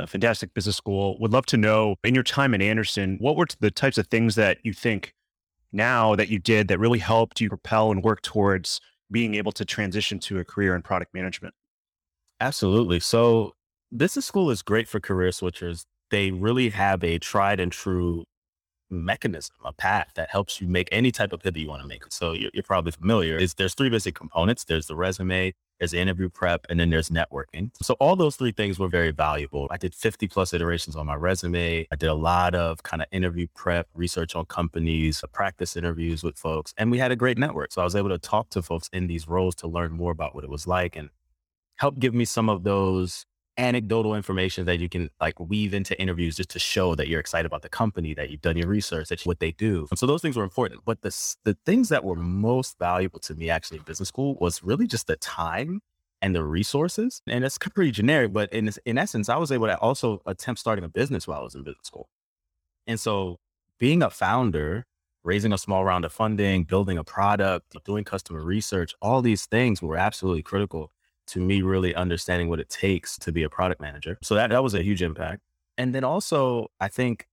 fantastic 0.07 0.53
business 0.53 0.75
school. 0.75 1.17
Would 1.19 1.31
love 1.31 1.45
to 1.47 1.57
know 1.57 1.95
in 2.03 2.15
your 2.15 2.23
time 2.23 2.53
at 2.53 2.61
Anderson, 2.61 3.17
what 3.19 3.35
were 3.37 3.47
the 3.59 3.71
types 3.71 3.97
of 3.97 4.07
things 4.07 4.35
that 4.35 4.57
you 4.63 4.73
think 4.73 5.13
now 5.75 6.15
that 6.15 6.29
you 6.29 6.39
did 6.39 6.67
that 6.69 6.79
really 6.79 6.99
helped 6.99 7.41
you 7.41 7.49
propel 7.49 7.91
and 7.91 8.03
work 8.03 8.21
towards 8.21 8.79
being 9.11 9.35
able 9.35 9.51
to 9.51 9.65
transition 9.65 10.17
to 10.19 10.39
a 10.39 10.45
career 10.45 10.75
in 10.75 10.81
product 10.81 11.13
management? 11.13 11.53
Absolutely. 12.39 12.99
So 12.99 13.53
business 13.95 14.25
school 14.25 14.49
is 14.49 14.61
great 14.61 14.87
for 14.87 14.99
career 14.99 15.29
switchers. 15.29 15.85
They 16.09 16.31
really 16.31 16.69
have 16.69 17.03
a 17.03 17.19
tried 17.19 17.59
and 17.59 17.71
true 17.71 18.25
mechanism, 18.89 19.55
a 19.63 19.73
path 19.73 20.11
that 20.15 20.29
helps 20.29 20.61
you 20.61 20.67
make 20.67 20.87
any 20.91 21.11
type 21.11 21.33
of 21.33 21.41
pivot 21.41 21.61
you 21.61 21.67
want 21.67 21.81
to 21.81 21.87
make. 21.87 22.03
So 22.09 22.33
you're, 22.33 22.51
you're 22.53 22.63
probably 22.63 22.91
familiar. 22.91 23.37
Is 23.37 23.55
there's 23.55 23.73
three 23.73 23.89
basic 23.89 24.15
components. 24.15 24.63
There's 24.63 24.87
the 24.87 24.95
resume, 24.95 25.53
there's 25.79 25.93
interview 25.93 26.29
prep, 26.29 26.65
and 26.69 26.79
then 26.79 26.89
there's 26.89 27.09
networking. 27.09 27.71
So 27.81 27.95
all 27.99 28.15
those 28.15 28.35
three 28.35 28.51
things 28.51 28.79
were 28.79 28.87
very 28.87 29.11
valuable. 29.11 29.67
I 29.71 29.77
did 29.77 29.93
50 29.93 30.27
plus 30.27 30.53
iterations 30.53 30.95
on 30.95 31.05
my 31.05 31.15
resume. 31.15 31.87
I 31.91 31.95
did 31.95 32.07
a 32.07 32.13
lot 32.13 32.55
of 32.55 32.83
kind 32.83 33.01
of 33.01 33.07
interview 33.11 33.47
prep, 33.55 33.87
research 33.93 34.35
on 34.35 34.45
companies, 34.45 35.23
practice 35.33 35.75
interviews 35.75 36.23
with 36.23 36.37
folks, 36.37 36.73
and 36.77 36.91
we 36.91 36.97
had 36.97 37.11
a 37.11 37.15
great 37.15 37.37
network. 37.37 37.73
So 37.73 37.81
I 37.81 37.83
was 37.83 37.95
able 37.95 38.09
to 38.09 38.17
talk 38.17 38.49
to 38.51 38.61
folks 38.61 38.89
in 38.93 39.07
these 39.07 39.27
roles 39.27 39.55
to 39.55 39.67
learn 39.67 39.91
more 39.91 40.11
about 40.11 40.33
what 40.33 40.43
it 40.43 40.49
was 40.49 40.67
like 40.67 40.95
and 40.95 41.09
help 41.75 41.99
give 41.99 42.13
me 42.13 42.25
some 42.25 42.49
of 42.49 42.63
those 42.63 43.25
anecdotal 43.57 44.15
information 44.15 44.65
that 44.65 44.79
you 44.79 44.89
can 44.89 45.09
like 45.21 45.39
weave 45.39 45.73
into 45.73 45.99
interviews 45.99 46.35
just 46.35 46.49
to 46.49 46.59
show 46.59 46.95
that 46.95 47.07
you're 47.07 47.19
excited 47.19 47.45
about 47.45 47.61
the 47.61 47.69
company, 47.69 48.13
that 48.13 48.29
you've 48.29 48.41
done 48.41 48.57
your 48.57 48.67
research, 48.67 49.09
that 49.09 49.21
what 49.25 49.39
they 49.39 49.51
do. 49.51 49.87
And 49.89 49.97
so 49.97 50.05
those 50.05 50.21
things 50.21 50.35
were 50.35 50.43
important. 50.43 50.81
But 50.85 51.01
the, 51.01 51.35
the 51.43 51.57
things 51.65 51.89
that 51.89 52.03
were 52.03 52.15
most 52.15 52.77
valuable 52.77 53.19
to 53.19 53.35
me 53.35 53.49
actually 53.49 53.77
in 53.77 53.83
business 53.83 54.09
school 54.09 54.35
was 54.39 54.63
really 54.63 54.87
just 54.87 55.07
the 55.07 55.15
time 55.17 55.81
and 56.21 56.35
the 56.35 56.43
resources. 56.43 57.21
And 57.27 57.43
it's 57.43 57.57
pretty 57.57 57.91
generic, 57.91 58.33
but 58.33 58.51
in, 58.51 58.69
in 58.85 58.97
essence, 58.97 59.29
I 59.29 59.37
was 59.37 59.51
able 59.51 59.67
to 59.67 59.77
also 59.77 60.21
attempt 60.25 60.59
starting 60.59 60.83
a 60.83 60.89
business 60.89 61.27
while 61.27 61.39
I 61.39 61.43
was 61.43 61.55
in 61.55 61.63
business 61.63 61.87
school. 61.87 62.09
And 62.87 62.99
so 62.99 63.37
being 63.79 64.03
a 64.03 64.09
founder, 64.09 64.85
raising 65.23 65.53
a 65.53 65.57
small 65.57 65.83
round 65.85 66.05
of 66.05 66.11
funding, 66.11 66.63
building 66.63 66.97
a 66.97 67.03
product, 67.03 67.75
doing 67.83 68.03
customer 68.03 68.43
research, 68.43 68.93
all 69.01 69.21
these 69.21 69.45
things 69.45 69.81
were 69.81 69.97
absolutely 69.97 70.43
critical 70.43 70.91
to 71.27 71.39
me 71.39 71.61
really 71.61 71.95
understanding 71.95 72.49
what 72.49 72.59
it 72.59 72.69
takes 72.69 73.17
to 73.19 73.31
be 73.31 73.43
a 73.43 73.49
product 73.49 73.81
manager. 73.81 74.17
So 74.21 74.35
that, 74.35 74.49
that 74.49 74.63
was 74.63 74.73
a 74.73 74.81
huge 74.81 75.01
impact. 75.01 75.41
And 75.77 75.93
then 75.93 76.03
also, 76.03 76.67
I 76.79 76.87
think 76.87 77.27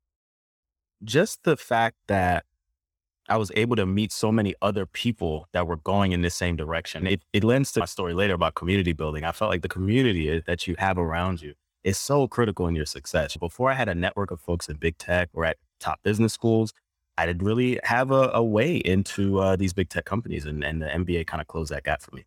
just 1.04 1.44
the 1.44 1.56
fact 1.56 1.96
that 2.08 2.44
I 3.28 3.36
was 3.36 3.52
able 3.54 3.76
to 3.76 3.86
meet 3.86 4.12
so 4.12 4.32
many 4.32 4.54
other 4.60 4.84
people 4.84 5.48
that 5.52 5.66
were 5.66 5.76
going 5.76 6.12
in 6.12 6.22
the 6.22 6.30
same 6.30 6.56
direction. 6.56 7.06
It, 7.06 7.22
it 7.32 7.44
lends 7.44 7.70
to 7.72 7.80
my 7.80 7.86
story 7.86 8.14
later 8.14 8.34
about 8.34 8.54
community 8.54 8.92
building. 8.92 9.24
I 9.24 9.32
felt 9.32 9.50
like 9.50 9.62
the 9.62 9.68
community 9.68 10.42
that 10.44 10.66
you 10.66 10.74
have 10.78 10.98
around 10.98 11.40
you 11.40 11.54
is 11.84 11.98
so 11.98 12.26
critical 12.26 12.66
in 12.66 12.74
your 12.74 12.86
success. 12.86 13.36
Before 13.36 13.70
I 13.70 13.74
had 13.74 13.88
a 13.88 13.94
network 13.94 14.30
of 14.30 14.40
folks 14.40 14.68
in 14.68 14.76
big 14.76 14.98
tech 14.98 15.30
or 15.32 15.44
at 15.44 15.56
top 15.80 16.02
business 16.02 16.32
schools, 16.32 16.72
I 17.18 17.26
didn't 17.26 17.44
really 17.44 17.78
have 17.84 18.10
a, 18.10 18.30
a 18.32 18.42
way 18.42 18.76
into 18.76 19.38
uh, 19.38 19.56
these 19.56 19.72
big 19.72 19.88
tech 19.88 20.04
companies, 20.04 20.46
and, 20.46 20.64
and 20.64 20.80
the 20.80 20.86
MBA 20.86 21.26
kind 21.26 21.40
of 21.40 21.46
closed 21.46 21.70
that 21.70 21.84
gap 21.84 22.02
for 22.02 22.14
me. 22.14 22.24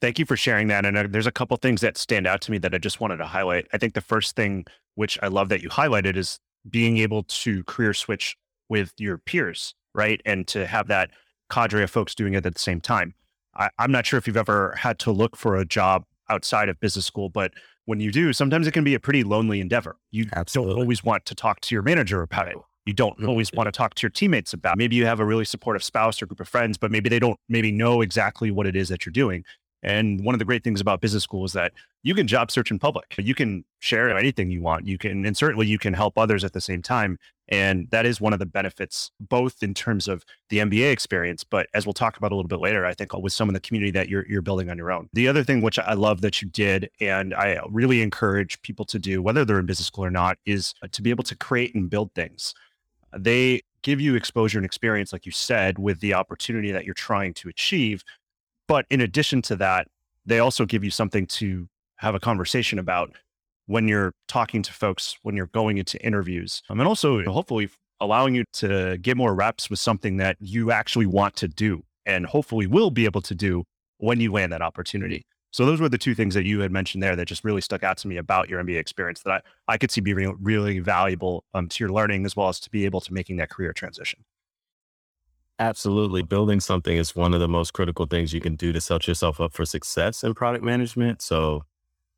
Thank 0.00 0.18
you 0.18 0.26
for 0.26 0.36
sharing 0.36 0.68
that. 0.68 0.84
And 0.84 0.96
uh, 0.96 1.06
there's 1.08 1.26
a 1.26 1.32
couple 1.32 1.56
things 1.56 1.80
that 1.80 1.96
stand 1.96 2.26
out 2.26 2.40
to 2.42 2.50
me 2.50 2.58
that 2.58 2.74
I 2.74 2.78
just 2.78 3.00
wanted 3.00 3.16
to 3.18 3.26
highlight. 3.26 3.66
I 3.72 3.78
think 3.78 3.94
the 3.94 4.00
first 4.00 4.36
thing, 4.36 4.66
which 4.94 5.18
I 5.22 5.28
love 5.28 5.48
that 5.48 5.62
you 5.62 5.68
highlighted, 5.68 6.16
is 6.16 6.38
being 6.68 6.98
able 6.98 7.22
to 7.24 7.64
career 7.64 7.94
switch 7.94 8.36
with 8.68 8.92
your 8.98 9.18
peers, 9.18 9.74
right? 9.94 10.20
And 10.24 10.46
to 10.48 10.66
have 10.66 10.88
that 10.88 11.10
cadre 11.50 11.82
of 11.82 11.90
folks 11.90 12.14
doing 12.14 12.34
it 12.34 12.44
at 12.44 12.54
the 12.54 12.60
same 12.60 12.80
time. 12.80 13.14
I, 13.56 13.70
I'm 13.78 13.92
not 13.92 14.04
sure 14.04 14.18
if 14.18 14.26
you've 14.26 14.36
ever 14.36 14.74
had 14.76 14.98
to 15.00 15.12
look 15.12 15.36
for 15.36 15.56
a 15.56 15.64
job 15.64 16.04
outside 16.28 16.68
of 16.68 16.78
business 16.80 17.06
school, 17.06 17.28
but 17.28 17.52
when 17.86 18.00
you 18.00 18.10
do, 18.10 18.32
sometimes 18.32 18.66
it 18.66 18.72
can 18.72 18.84
be 18.84 18.94
a 18.94 19.00
pretty 19.00 19.22
lonely 19.22 19.60
endeavor. 19.60 19.96
You 20.10 20.26
Absolutely. 20.34 20.74
don't 20.74 20.82
always 20.82 21.04
want 21.04 21.24
to 21.26 21.34
talk 21.34 21.60
to 21.60 21.74
your 21.74 21.82
manager 21.82 22.20
about 22.20 22.48
it. 22.48 22.56
You 22.84 22.92
don't 22.92 23.24
always 23.24 23.52
want 23.52 23.66
to 23.66 23.72
talk 23.72 23.94
to 23.94 24.02
your 24.02 24.10
teammates 24.10 24.52
about. 24.52 24.74
It. 24.74 24.78
Maybe 24.78 24.96
you 24.96 25.06
have 25.06 25.18
a 25.18 25.24
really 25.24 25.44
supportive 25.44 25.82
spouse 25.82 26.20
or 26.20 26.26
group 26.26 26.40
of 26.40 26.48
friends, 26.48 26.78
but 26.78 26.90
maybe 26.90 27.08
they 27.08 27.18
don't 27.18 27.38
maybe 27.48 27.72
know 27.72 28.00
exactly 28.00 28.50
what 28.50 28.66
it 28.66 28.76
is 28.76 28.88
that 28.90 29.06
you're 29.06 29.12
doing. 29.12 29.44
And 29.86 30.22
one 30.24 30.34
of 30.34 30.40
the 30.40 30.44
great 30.44 30.64
things 30.64 30.80
about 30.80 31.00
business 31.00 31.22
school 31.22 31.44
is 31.44 31.52
that 31.52 31.72
you 32.02 32.12
can 32.14 32.26
job 32.26 32.50
search 32.50 32.72
in 32.72 32.78
public. 32.78 33.14
You 33.16 33.36
can 33.36 33.64
share 33.78 34.10
anything 34.10 34.50
you 34.50 34.60
want. 34.60 34.86
You 34.86 34.98
can, 34.98 35.24
and 35.24 35.36
certainly 35.36 35.68
you 35.68 35.78
can 35.78 35.94
help 35.94 36.18
others 36.18 36.42
at 36.42 36.52
the 36.52 36.60
same 36.60 36.82
time. 36.82 37.18
And 37.48 37.88
that 37.90 38.04
is 38.04 38.20
one 38.20 38.32
of 38.32 38.40
the 38.40 38.46
benefits, 38.46 39.12
both 39.20 39.62
in 39.62 39.74
terms 39.74 40.08
of 40.08 40.24
the 40.50 40.58
MBA 40.58 40.90
experience, 40.90 41.44
but 41.44 41.68
as 41.72 41.86
we'll 41.86 41.92
talk 41.92 42.16
about 42.16 42.32
a 42.32 42.34
little 42.34 42.48
bit 42.48 42.58
later, 42.58 42.84
I 42.84 42.94
think 42.94 43.14
uh, 43.14 43.20
with 43.20 43.32
some 43.32 43.48
of 43.48 43.54
the 43.54 43.60
community 43.60 43.92
that 43.92 44.08
you're, 44.08 44.26
you're 44.26 44.42
building 44.42 44.68
on 44.68 44.76
your 44.76 44.90
own. 44.90 45.08
The 45.12 45.28
other 45.28 45.44
thing, 45.44 45.62
which 45.62 45.78
I 45.78 45.92
love 45.92 46.20
that 46.22 46.42
you 46.42 46.48
did, 46.48 46.90
and 47.00 47.32
I 47.32 47.60
really 47.70 48.02
encourage 48.02 48.60
people 48.62 48.84
to 48.86 48.98
do, 48.98 49.22
whether 49.22 49.44
they're 49.44 49.60
in 49.60 49.66
business 49.66 49.86
school 49.86 50.04
or 50.04 50.10
not, 50.10 50.36
is 50.44 50.74
uh, 50.82 50.88
to 50.90 51.02
be 51.02 51.10
able 51.10 51.24
to 51.24 51.36
create 51.36 51.76
and 51.76 51.88
build 51.88 52.12
things. 52.14 52.52
They 53.16 53.62
give 53.82 54.00
you 54.00 54.16
exposure 54.16 54.58
and 54.58 54.66
experience, 54.66 55.12
like 55.12 55.26
you 55.26 55.32
said, 55.32 55.78
with 55.78 56.00
the 56.00 56.14
opportunity 56.14 56.72
that 56.72 56.84
you're 56.84 56.94
trying 56.94 57.32
to 57.34 57.48
achieve. 57.48 58.02
But 58.68 58.86
in 58.90 59.00
addition 59.00 59.42
to 59.42 59.56
that, 59.56 59.88
they 60.24 60.38
also 60.40 60.66
give 60.66 60.82
you 60.82 60.90
something 60.90 61.26
to 61.26 61.68
have 61.96 62.14
a 62.14 62.20
conversation 62.20 62.78
about 62.78 63.14
when 63.66 63.88
you're 63.88 64.12
talking 64.28 64.62
to 64.62 64.72
folks, 64.72 65.16
when 65.22 65.36
you're 65.36 65.46
going 65.46 65.78
into 65.78 66.04
interviews, 66.04 66.62
um, 66.68 66.80
and 66.80 66.88
also 66.88 67.22
hopefully 67.24 67.68
allowing 68.00 68.34
you 68.34 68.44
to 68.52 68.98
get 68.98 69.16
more 69.16 69.34
reps 69.34 69.70
with 69.70 69.78
something 69.78 70.18
that 70.18 70.36
you 70.40 70.70
actually 70.70 71.06
want 71.06 71.34
to 71.36 71.48
do 71.48 71.82
and 72.04 72.26
hopefully 72.26 72.66
will 72.66 72.90
be 72.90 73.04
able 73.04 73.22
to 73.22 73.34
do 73.34 73.64
when 73.98 74.20
you 74.20 74.30
land 74.30 74.52
that 74.52 74.62
opportunity. 74.62 75.22
So 75.50 75.64
those 75.64 75.80
were 75.80 75.88
the 75.88 75.98
two 75.98 76.14
things 76.14 76.34
that 76.34 76.44
you 76.44 76.60
had 76.60 76.70
mentioned 76.70 77.02
there 77.02 77.16
that 77.16 77.26
just 77.26 77.42
really 77.42 77.62
stuck 77.62 77.82
out 77.82 77.96
to 77.98 78.08
me 78.08 78.18
about 78.18 78.50
your 78.50 78.62
MBA 78.62 78.78
experience 78.78 79.22
that 79.22 79.42
I, 79.68 79.72
I 79.72 79.78
could 79.78 79.90
see 79.90 80.02
being 80.02 80.36
really 80.40 80.80
valuable 80.80 81.44
um, 81.54 81.68
to 81.68 81.82
your 81.82 81.90
learning 81.90 82.26
as 82.26 82.36
well 82.36 82.48
as 82.48 82.60
to 82.60 82.70
be 82.70 82.84
able 82.84 83.00
to 83.00 83.12
making 83.12 83.36
that 83.36 83.48
career 83.48 83.72
transition. 83.72 84.22
Absolutely. 85.58 86.22
Building 86.22 86.60
something 86.60 86.96
is 86.96 87.16
one 87.16 87.32
of 87.32 87.40
the 87.40 87.48
most 87.48 87.72
critical 87.72 88.06
things 88.06 88.32
you 88.32 88.40
can 88.40 88.56
do 88.56 88.72
to 88.72 88.80
set 88.80 89.08
yourself 89.08 89.40
up 89.40 89.52
for 89.52 89.64
success 89.64 90.22
in 90.22 90.34
product 90.34 90.64
management. 90.64 91.22
So, 91.22 91.62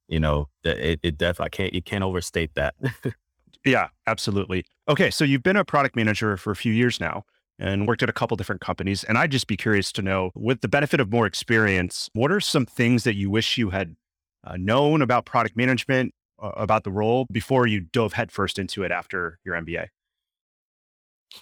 you 0.09 0.19
know, 0.19 0.49
it, 0.65 0.99
it 1.03 1.19
definitely, 1.19 1.47
I 1.47 1.49
can't, 1.51 1.75
you 1.75 1.83
can't 1.83 2.03
overstate 2.03 2.55
that. 2.55 2.75
yeah, 3.65 3.89
absolutely. 4.07 4.65
Okay. 4.89 5.11
So 5.11 5.25
you've 5.25 5.45
been 5.45 5.57
a 5.57 5.65
product 5.65 5.95
manager 5.95 6.37
for 6.37 6.51
a 6.51 6.57
few 6.57 6.73
years 6.73 6.99
now 6.99 7.25
and 7.59 7.87
worked 7.87 8.03
at 8.03 8.09
a 8.09 8.13
couple 8.13 8.37
different 8.37 8.61
companies. 8.61 9.05
And 9.05 9.17
I'd 9.17 9.31
just 9.31 9.47
be 9.47 9.57
curious 9.57 9.93
to 9.93 10.03
know, 10.03 10.31
with 10.35 10.61
the 10.61 10.69
benefit 10.69 11.01
of 11.01 11.11
more 11.11 11.27
experience, 11.27 12.09
what 12.15 12.33
are 12.33 12.41
some 12.41 12.67
things 12.67 13.05
that 13.05 13.15
you 13.15 13.31
wish 13.31 13.59
you 13.59 13.71
had 13.71 13.97
uh, 14.45 14.57
known 14.57 15.03
about 15.03 15.27
product 15.27 15.57
management, 15.57 16.15
uh, 16.41 16.51
about 16.57 16.85
the 16.85 16.91
role 16.91 17.27
before 17.31 17.67
you 17.67 17.81
dove 17.81 18.13
headfirst 18.13 18.59
into 18.59 18.83
it 18.83 18.91
after 18.91 19.39
your 19.45 19.55
MBA? 19.57 19.89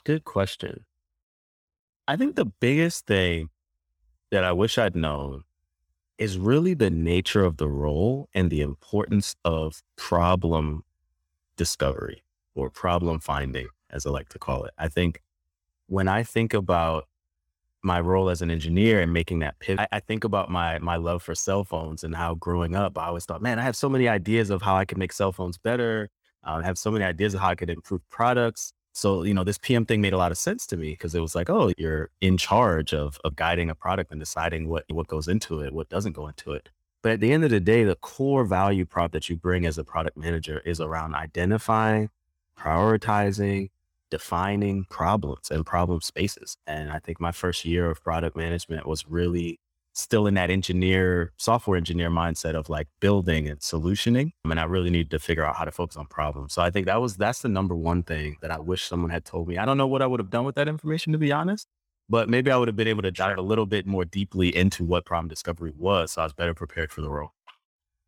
Good 0.05 0.25
question. 0.25 0.85
I 2.09 2.17
think 2.17 2.37
the 2.37 2.45
biggest 2.45 3.07
thing 3.07 3.51
that 4.31 4.45
I 4.45 4.53
wish 4.53 4.79
I'd 4.79 4.95
known 4.95 5.43
is 6.19 6.39
really 6.39 6.73
the 6.75 6.91
nature 6.91 7.45
of 7.45 7.57
the 7.57 7.69
role 7.69 8.29
and 8.33 8.51
the 8.51 8.61
importance 8.61 9.35
of 9.45 9.83
problem 9.97 10.85
discovery 11.57 12.23
or 12.55 12.71
problem 12.71 13.21
finding, 13.21 13.69
as 13.91 14.07
I 14.07 14.11
like 14.11 14.29
to 14.31 14.39
call 14.39 14.65
it. 14.65 14.73
I 14.79 14.89
think 14.89 15.21
when 15.89 16.09
I 16.09 16.23
think 16.23 16.55
about 16.55 17.09
my 17.83 18.01
role 18.01 18.31
as 18.31 18.41
an 18.41 18.51
engineer 18.51 19.01
and 19.01 19.13
making 19.13 19.41
that 19.41 19.59
pivot, 19.59 19.89
I, 19.93 19.97
I, 19.97 20.01
think 20.01 20.25
about 20.25 20.51
my 20.51 20.79
my 20.79 20.97
love 20.97 21.23
for 21.23 21.35
cell 21.35 21.65
phones 21.65 22.03
and 22.03 22.15
how 22.15 22.35
growing 22.35 22.75
up, 22.75 22.97
I 22.99 23.07
always 23.07 23.25
thought, 23.27 23.43
man, 23.43 23.59
I 23.59 23.63
have 23.63 23.77
so 23.77 23.89
many 23.89 24.09
ideas 24.09 24.51
of 24.51 24.63
how 24.63 24.77
I 24.77 24.85
can 24.85 24.99
make 24.99 25.13
cell 25.13 25.33
phones 25.33 25.59
better. 25.59 26.09
I 26.43 26.63
have 26.63 26.79
so 26.79 26.91
many 26.91 27.05
ideas 27.05 27.35
of 27.35 27.41
how 27.41 27.51
I 27.51 27.55
could 27.57 27.71
improve 27.71 28.09
products. 28.11 28.73
So, 28.97 29.25
you 29.25 29.35
know, 29.35 29.45
this 29.45 29.59
PM 29.59 29.85
thing 29.85 30.01
made 30.01 30.15
a 30.15 30.17
lot 30.17 30.33
of 30.33 30.39
sense 30.39 30.67
to 30.69 30.77
me 30.79 30.93
because 30.93 31.15
it 31.15 31.21
was 31.21 31.35
like, 31.35 31.51
oh, 31.51 31.71
you're 31.77 32.09
in 32.23 32.39
charge 32.39 32.95
of 32.95 33.21
of 33.25 33.37
guiding 33.37 33.69
a 33.69 33.75
product 33.75 34.11
and 34.11 34.19
deciding 34.19 34.69
what 34.69 34.85
what 34.89 35.07
goes 35.07 35.29
into 35.29 35.61
it, 35.61 35.75
what 35.75 35.91
doesn't 35.91 36.15
go 36.15 36.27
into 36.29 36.53
it. 36.53 36.71
But 37.03 37.13
at 37.13 37.21
the 37.21 37.31
end 37.31 37.45
of 37.45 37.51
the 37.51 37.61
day, 37.61 37.85
the 37.85 37.97
core 37.97 38.47
value 38.47 38.87
prop 38.87 39.13
that 39.13 39.29
you 39.29 39.37
bring 39.37 39.67
as 39.67 39.77
a 39.77 39.85
product 39.85 40.17
manager 40.17 40.61
is 40.61 40.81
around 40.81 41.15
identifying, 41.15 42.09
prioritizing, 42.59 43.69
defining 44.11 44.85
problems 44.85 45.51
and 45.51 45.67
problem 45.67 46.01
spaces. 46.01 46.57
And 46.67 46.91
I 46.91 46.99
think 46.99 47.21
my 47.21 47.33
first 47.33 47.67
year 47.67 47.91
of 47.91 48.03
product 48.03 48.35
management 48.35 48.87
was 48.87 49.07
really 49.07 49.61
still 49.97 50.27
in 50.27 50.35
that 50.35 50.51
engineer, 50.51 51.33
software 51.39 51.77
engineer 51.77 52.11
mindset 52.11 52.55
of 52.55 52.69
like 52.69 52.87
building 53.01 53.49
and 53.49 53.61
solutioning. 53.61 54.27
Um, 54.27 54.33
I 54.45 54.49
mean, 54.49 54.59
I 54.59 54.65
really 54.65 54.91
need 54.91 55.11
to 55.11 55.19
figure 55.19 55.45
out 55.45 55.57
how 55.57 55.65
to 55.65 55.73
focus 55.73 55.97
on 55.97 56.07
problems. 56.07 56.53
So 56.53 56.63
I 56.63 56.71
think 56.71 56.87
that 56.87 57.01
was, 57.01 57.17
that's 57.17 57.41
the 57.41 57.49
number 57.49 57.75
one 57.75 58.03
thing 58.03 58.37
that 58.43 58.51
I 58.51 58.59
wish 58.61 58.85
someone 58.85 59.11
had 59.11 59.25
told 59.25 59.49
me. 59.49 59.57
I 59.57 59.65
don't 59.65 59.79
know 59.79 59.87
what 59.87 60.03
I 60.03 60.07
would 60.07 60.21
have 60.21 60.31
done 60.31 60.45
with 60.45 60.55
that 60.57 60.69
information, 60.69 61.13
to 61.13 61.19
be 61.19 61.33
honest, 61.33 61.67
but 62.11 62.29
maybe 62.29 62.51
I 62.51 62.57
would 62.59 62.69
have 62.69 62.77
been 62.77 62.89
able 62.89 63.03
to 63.03 63.11
dive 63.11 63.39
a 63.39 63.43
little 63.43 63.67
bit 63.67 63.87
more 63.87 64.05
deeply 64.05 64.55
into 64.55 64.85
what 64.85 65.07
problem 65.07 65.29
discovery 65.29 65.73
was. 65.75 66.13
So 66.13 66.21
I 66.21 66.25
was 66.25 66.35
better 66.35 66.55
prepared 66.55 66.93
for 66.93 67.01
the 67.01 67.11
role. 67.11 67.31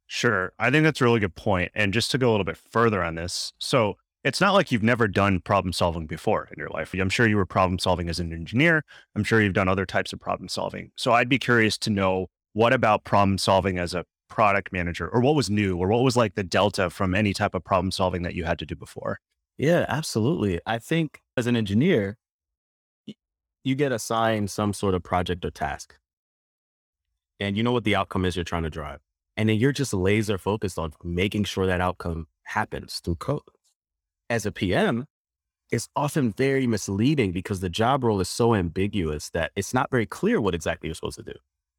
Sure. 0.06 0.52
I 0.58 0.70
think 0.70 0.84
that's 0.84 1.00
a 1.00 1.04
really 1.04 1.20
good 1.20 1.34
point. 1.34 1.72
And 1.74 1.92
just 1.92 2.10
to 2.10 2.18
go 2.18 2.30
a 2.30 2.32
little 2.32 2.44
bit 2.44 2.56
further 2.56 3.02
on 3.02 3.14
this. 3.14 3.52
So 3.58 3.96
it's 4.28 4.42
not 4.42 4.52
like 4.52 4.70
you've 4.70 4.82
never 4.82 5.08
done 5.08 5.40
problem 5.40 5.72
solving 5.72 6.06
before 6.06 6.48
in 6.52 6.58
your 6.58 6.68
life. 6.68 6.92
I'm 6.92 7.08
sure 7.08 7.26
you 7.26 7.38
were 7.38 7.46
problem 7.46 7.78
solving 7.78 8.10
as 8.10 8.20
an 8.20 8.30
engineer. 8.30 8.84
I'm 9.16 9.24
sure 9.24 9.40
you've 9.40 9.54
done 9.54 9.68
other 9.68 9.86
types 9.86 10.12
of 10.12 10.20
problem 10.20 10.48
solving. 10.48 10.92
So 10.96 11.12
I'd 11.12 11.30
be 11.30 11.38
curious 11.38 11.78
to 11.78 11.90
know 11.90 12.26
what 12.52 12.74
about 12.74 13.04
problem 13.04 13.38
solving 13.38 13.78
as 13.78 13.94
a 13.94 14.04
product 14.28 14.70
manager 14.70 15.08
or 15.08 15.22
what 15.22 15.34
was 15.34 15.48
new 15.48 15.78
or 15.78 15.88
what 15.88 16.02
was 16.02 16.14
like 16.14 16.34
the 16.34 16.42
delta 16.42 16.90
from 16.90 17.14
any 17.14 17.32
type 17.32 17.54
of 17.54 17.64
problem 17.64 17.90
solving 17.90 18.20
that 18.22 18.34
you 18.34 18.44
had 18.44 18.58
to 18.58 18.66
do 18.66 18.76
before? 18.76 19.18
Yeah, 19.56 19.86
absolutely. 19.88 20.60
I 20.66 20.78
think 20.78 21.22
as 21.38 21.46
an 21.46 21.56
engineer, 21.56 22.18
you 23.64 23.74
get 23.74 23.92
assigned 23.92 24.50
some 24.50 24.74
sort 24.74 24.94
of 24.94 25.02
project 25.02 25.42
or 25.46 25.50
task. 25.50 25.94
And 27.40 27.56
you 27.56 27.62
know 27.62 27.72
what 27.72 27.84
the 27.84 27.96
outcome 27.96 28.26
is 28.26 28.36
you're 28.36 28.44
trying 28.44 28.64
to 28.64 28.70
drive. 28.70 29.00
And 29.38 29.48
then 29.48 29.56
you're 29.56 29.72
just 29.72 29.94
laser 29.94 30.36
focused 30.36 30.78
on 30.78 30.92
making 31.02 31.44
sure 31.44 31.66
that 31.66 31.80
outcome 31.80 32.26
happens 32.44 33.00
through 33.02 33.16
code 33.16 33.40
as 34.30 34.46
a 34.46 34.52
PM 34.52 35.06
it's 35.70 35.88
often 35.94 36.32
very 36.32 36.66
misleading 36.66 37.32
because 37.32 37.60
the 37.60 37.68
job 37.68 38.02
role 38.02 38.20
is 38.20 38.28
so 38.28 38.54
ambiguous 38.54 39.30
that 39.30 39.52
it's 39.54 39.74
not 39.74 39.90
very 39.90 40.06
clear 40.06 40.40
what 40.40 40.54
exactly 40.54 40.88
you're 40.88 40.94
supposed 40.94 41.18
to 41.18 41.22
do. 41.22 41.34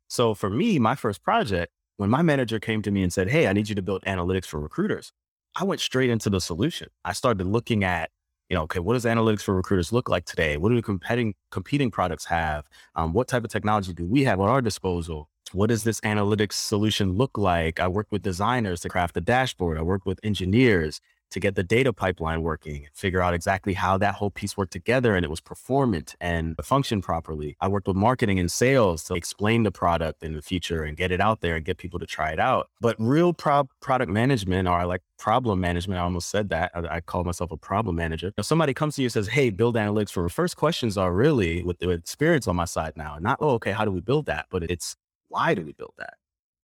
So 0.08 0.34
for 0.34 0.50
me, 0.50 0.80
my 0.80 0.96
first 0.96 1.24
project, 1.24 1.72
when 1.98 2.10
my 2.10 2.22
manager 2.22 2.60
came 2.60 2.82
to 2.84 2.92
me 2.92 3.04
and 3.04 3.12
said, 3.12 3.30
Hey, 3.30 3.48
I 3.48 3.54
need 3.54 3.70
you 3.70 3.76
to 3.76 3.82
build 3.82 4.04
analytics 4.04 4.46
for 4.46 4.60
recruiters, 4.60 5.12
I 5.56 5.64
went 5.64 5.82
straight 5.82 6.10
into 6.10 6.30
the 6.30 6.40
solution. 6.40 6.90
I 7.04 7.14
started 7.14 7.46
looking 7.46 7.84
at, 7.84 8.12
you 8.50 8.56
know, 8.56 8.64
okay, 8.64 8.80
what 8.80 8.94
does 8.94 9.06
analytics 9.06 9.42
for 9.42 9.56
recruiters 9.56 9.92
look 9.92 10.08
like 10.08 10.26
today? 10.26 10.58
What 10.58 10.70
do 10.70 10.76
the 10.76 10.82
competing 10.82 11.34
competing 11.52 11.92
products 11.92 12.26
have? 12.26 12.66
Um, 12.96 13.14
what 13.14 13.28
type 13.28 13.44
of 13.44 13.50
technology 13.50 13.94
do 13.94 14.06
we 14.06 14.24
have 14.24 14.40
at 14.40 14.50
our 14.50 14.62
disposal? 14.62 15.30
What 15.52 15.68
does 15.68 15.84
this 15.84 16.00
analytics 16.02 16.54
solution 16.54 17.14
look 17.14 17.38
like? 17.38 17.80
I 17.80 17.88
worked 17.88 18.12
with 18.12 18.22
designers 18.22 18.82
to 18.82 18.90
craft 18.90 19.16
the 19.16 19.22
dashboard. 19.22 19.80
I 19.80 19.82
worked 19.82 20.06
with 20.06 20.20
engineers 20.24 21.02
to 21.32 21.40
get 21.40 21.56
the 21.56 21.64
data 21.64 21.94
pipeline 21.94 22.42
working, 22.42 22.88
figure 22.94 23.22
out 23.22 23.34
exactly 23.34 23.74
how 23.74 23.98
that 23.98 24.16
whole 24.16 24.32
piece 24.32 24.58
worked 24.58 24.74
together 24.74 25.16
and 25.16 25.24
it 25.24 25.30
was 25.30 25.42
performant 25.42 26.16
and 26.20 26.56
functioned 26.64 27.04
properly. 27.04 27.56
I 27.60 27.68
worked 27.68 27.88
with 27.88 27.96
marketing 27.96 28.40
and 28.40 28.52
sales 28.52 29.04
to 29.06 29.16
explain 29.16 29.64
the 29.64 29.72
product 29.72 30.24
in 30.24 30.34
the 30.34 30.42
future 30.42 30.84
and 30.84 30.98
get 30.98 31.12
it 31.12 31.22
out 31.22 31.42
there 31.42 31.56
and 31.56 31.66
get 31.66 31.78
people 31.78 32.00
to 32.00 32.06
try 32.06 32.32
it 32.32 32.40
out. 32.40 32.70
But 32.82 32.96
real 33.00 33.34
pro- 33.34 33.70
product 33.82 34.12
management, 34.12 34.68
or 34.68 34.86
like 34.86 35.02
problem 35.18 35.60
management, 35.60 36.00
I 36.00 36.04
almost 36.04 36.30
said 36.30 36.50
that. 36.50 36.72
I, 36.74 36.96
I 36.96 37.02
call 37.02 37.24
myself 37.24 37.52
a 37.52 37.58
problem 37.58 37.96
manager. 37.96 38.32
If 38.38 38.46
somebody 38.46 38.74
comes 38.74 38.96
to 38.96 39.02
you 39.02 39.08
and 39.08 39.14
says, 39.14 39.28
Hey, 39.28 39.50
build 39.50 39.76
analytics 39.76 40.12
for 40.12 40.28
first 40.30 40.58
questions 40.58 40.98
are 40.98 41.14
really 41.14 41.64
with 41.64 41.80
the 41.80 41.90
experience 41.90 42.48
on 42.48 42.56
my 42.56 42.66
side 42.66 42.94
now, 42.96 43.18
not, 43.20 43.38
oh, 43.42 43.52
okay, 43.52 43.72
how 43.72 43.86
do 43.86 43.92
we 43.92 44.02
build 44.02 44.26
that? 44.28 44.48
But 44.50 44.64
it's 44.64 44.96
why 45.28 45.54
do 45.54 45.64
we 45.64 45.74
build 45.74 45.94
that? 45.98 46.16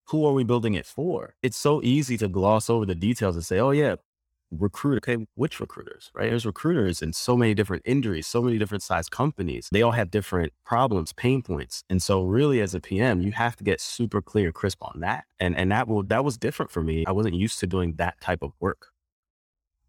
who 0.10 0.26
are 0.26 0.34
we 0.34 0.44
building 0.44 0.76
it 0.76 0.86
for? 0.86 1.36
It's 1.42 1.58
so 1.58 1.82
easy 1.84 2.18
to 2.18 2.28
gloss 2.28 2.70
over 2.70 2.86
the 2.86 2.96
details 2.96 3.36
and 3.36 3.44
say, 3.44 3.60
oh, 3.60 3.72
yeah, 3.72 3.96
recruit 4.60 4.98
okay 4.98 5.26
which 5.36 5.60
recruiters 5.60 6.12
right? 6.14 6.30
There's 6.30 6.46
recruiters 6.46 7.02
in 7.02 7.14
so 7.14 7.36
many 7.38 7.54
different 7.54 7.84
industries 7.86 8.28
so 8.28 8.42
many 8.42 8.58
different 8.58 8.84
size 8.84 9.10
companies. 9.10 9.70
They 9.72 9.82
all 9.82 9.92
have 9.92 10.12
different 10.12 10.54
problems 10.66 11.14
pain 11.14 11.42
points. 11.42 11.84
And 11.90 12.02
so 12.02 12.24
really 12.24 12.62
as 12.62 12.74
a 12.74 12.80
pm 12.80 13.22
you 13.22 13.32
have 13.32 13.56
to 13.58 13.64
get 13.64 13.82
super 13.82 14.22
clear 14.22 14.52
crisp 14.52 14.84
on 14.84 15.00
that. 15.02 15.26
And 15.40 15.56
and 15.58 15.72
that 15.72 15.88
will 15.88 16.04
that 16.04 16.24
was 16.24 16.38
different 16.38 16.72
for 16.72 16.82
me. 16.84 17.06
I 17.08 17.12
wasn't 17.12 17.36
used 17.36 17.60
to 17.60 17.68
doing 17.68 17.94
that 17.96 18.20
type 18.22 18.42
of 18.42 18.52
work. 18.60 18.88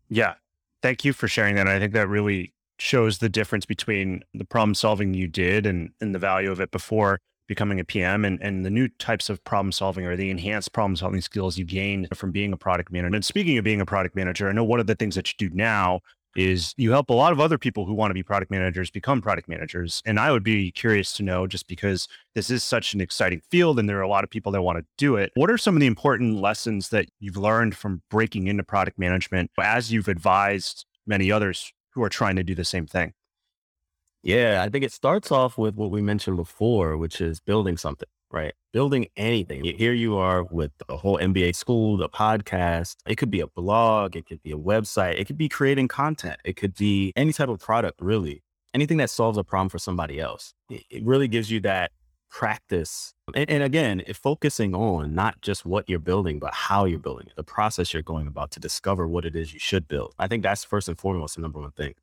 Yeah. 0.08 0.35
Thank 0.82 1.04
you 1.04 1.12
for 1.12 1.28
sharing 1.28 1.56
that. 1.56 1.66
I 1.66 1.78
think 1.78 1.92
that 1.94 2.08
really 2.08 2.52
shows 2.78 3.18
the 3.18 3.28
difference 3.28 3.64
between 3.64 4.23
the 4.35 4.44
problem 4.44 4.75
solving 4.75 5.14
you 5.14 5.26
did 5.26 5.66
and 5.66 5.90
and 6.00 6.14
the 6.14 6.18
value 6.18 6.50
of 6.50 6.61
it 6.61 6.70
before 6.70 7.18
becoming 7.47 7.81
a 7.81 7.85
PM 7.85 8.25
and, 8.25 8.41
and 8.43 8.65
the 8.65 8.71
new 8.71 8.88
types 8.88 9.29
of 9.29 9.43
problem 9.45 9.73
solving 9.73 10.05
or 10.05 10.17
the 10.17 10.31
enhanced 10.31 10.73
problem 10.73 10.97
solving 10.97 11.21
skills 11.21 11.59
you 11.59 11.65
gained 11.65 12.09
from 12.15 12.33
being 12.33 12.53
a 12.53 12.57
product 12.57 12.93
manager. 12.93 13.15
And 13.15 13.25
speaking 13.25 13.59
of 13.59 13.65
being 13.65 13.81
a 13.81 13.87
product 13.87 14.17
manager, 14.17 14.49
I 14.49 14.53
know 14.53 14.65
one 14.65 14.81
of 14.81 14.87
the 14.87 14.95
things 14.95 15.15
that 15.15 15.29
you 15.33 15.49
do 15.49 15.55
now 15.55 16.00
is 16.37 16.75
you 16.76 16.93
help 16.93 17.09
a 17.09 17.15
lot 17.15 17.33
of 17.33 17.41
other 17.41 17.57
people 17.57 17.87
who 17.87 17.95
want 17.95 18.11
to 18.11 18.15
be 18.15 18.23
product 18.23 18.50
managers 18.50 18.91
become 18.91 19.23
product 19.23 19.49
managers. 19.49 20.03
And 20.05 20.21
I 20.21 20.31
would 20.31 20.45
be 20.45 20.71
curious 20.71 21.12
to 21.15 21.23
know, 21.23 21.47
just 21.47 21.67
because 21.67 22.07
this 22.35 22.50
is 22.50 22.62
such 22.62 22.93
an 22.95 23.00
exciting 23.00 23.41
field 23.50 23.79
and 23.79 23.88
there 23.88 23.99
are 23.99 24.03
a 24.03 24.09
lot 24.09 24.23
of 24.23 24.31
people 24.31 24.53
that 24.53 24.62
want 24.62 24.79
to 24.79 24.85
do 24.99 25.17
it, 25.17 25.33
what 25.35 25.50
are 25.50 25.59
some 25.59 25.75
of 25.75 25.81
the 25.81 25.87
important 25.87 26.41
lessons 26.41 26.91
that 26.91 27.07
you've 27.21 27.38
learned 27.38 27.75
from 27.75 28.03
breaking 28.11 28.47
into 28.47 28.62
product 28.62 28.99
management 28.99 29.50
as 29.59 29.91
you've 29.91 30.09
advised 30.09 30.85
many 31.07 31.33
others 31.33 31.73
who 31.95 32.03
are 32.03 32.11
trying 32.11 32.37
to 32.37 32.45
do 32.45 32.55
the 32.55 32.65
same 32.65 32.87
thing? 32.87 33.15
Yeah, 34.26 34.62
I 34.64 34.68
think 34.68 34.85
it 34.85 34.92
starts 34.92 35.30
off 35.30 35.56
with 35.56 35.76
what 35.76 35.90
we 35.90 36.02
mentioned 36.02 36.37
before, 36.37 36.97
which 36.97 37.21
is 37.21 37.38
building 37.38 37.76
something 37.76 38.09
right? 38.30 38.54
Building 38.73 39.06
anything. 39.16 39.64
Here 39.64 39.92
you 39.92 40.16
are 40.16 40.45
with 40.45 40.73
the 40.87 40.97
whole 40.97 41.18
MBA 41.18 41.54
Schooled, 41.54 42.00
the 42.00 42.09
podcast. 42.09 42.97
It 43.06 43.16
could 43.16 43.30
be 43.30 43.40
a 43.40 43.47
blog, 43.47 44.16
it 44.16 44.26
could 44.26 44.42
be 44.42 44.52
a 44.52 44.59
website, 44.59 45.18
it 45.18 45.26
could 45.26 45.38
be 45.38 45.49
creating 45.49 45.88
content, 45.88 46.38
it 46.45 46.56
could 46.56 46.75
be 46.75 47.12
any 47.16 47.33
type 47.33 47.49
of 47.49 47.61
product, 47.61 48.00
really. 48.00 48.42
Anything 48.75 48.99
that 48.99 49.09
solves 49.09 49.38
a 49.38 49.45
problem 49.45 49.71
for 49.71 49.78
somebody 49.78 50.21
else. 50.21 50.52
It 50.68 51.02
really 51.04 51.28
gives 51.28 51.50
you 51.50 51.61
that 51.61 51.92
practice. 52.30 53.14
And, 53.35 53.49
and 53.49 53.62
again, 53.62 54.02
focusing 54.12 54.75
on 54.75 55.14
not 55.14 55.40
just 55.40 55.64
what 55.64 55.88
you're 55.88 55.99
building, 55.99 56.38
but 56.38 56.52
how 56.52 56.85
you're 56.85 56.99
building 56.99 57.28
it, 57.28 57.37
the 57.37 57.45
process 57.45 57.95
you're 57.95 58.02
going 58.02 58.26
about 58.26 58.50
to 58.50 58.61
discover 58.61 59.09
what 59.09 59.25
it 59.25 59.35
is 59.35 59.54
you 59.54 59.61
should 59.61 59.88
build. 59.88 60.14
I 60.18 60.26
think 60.26 60.42
that's 60.42 60.62
first 60.62 60.88
and 60.88 60.99
foremost 60.99 61.37
the 61.37 61.42
number 61.42 61.61
one 61.61 61.71
thing. 61.71 61.95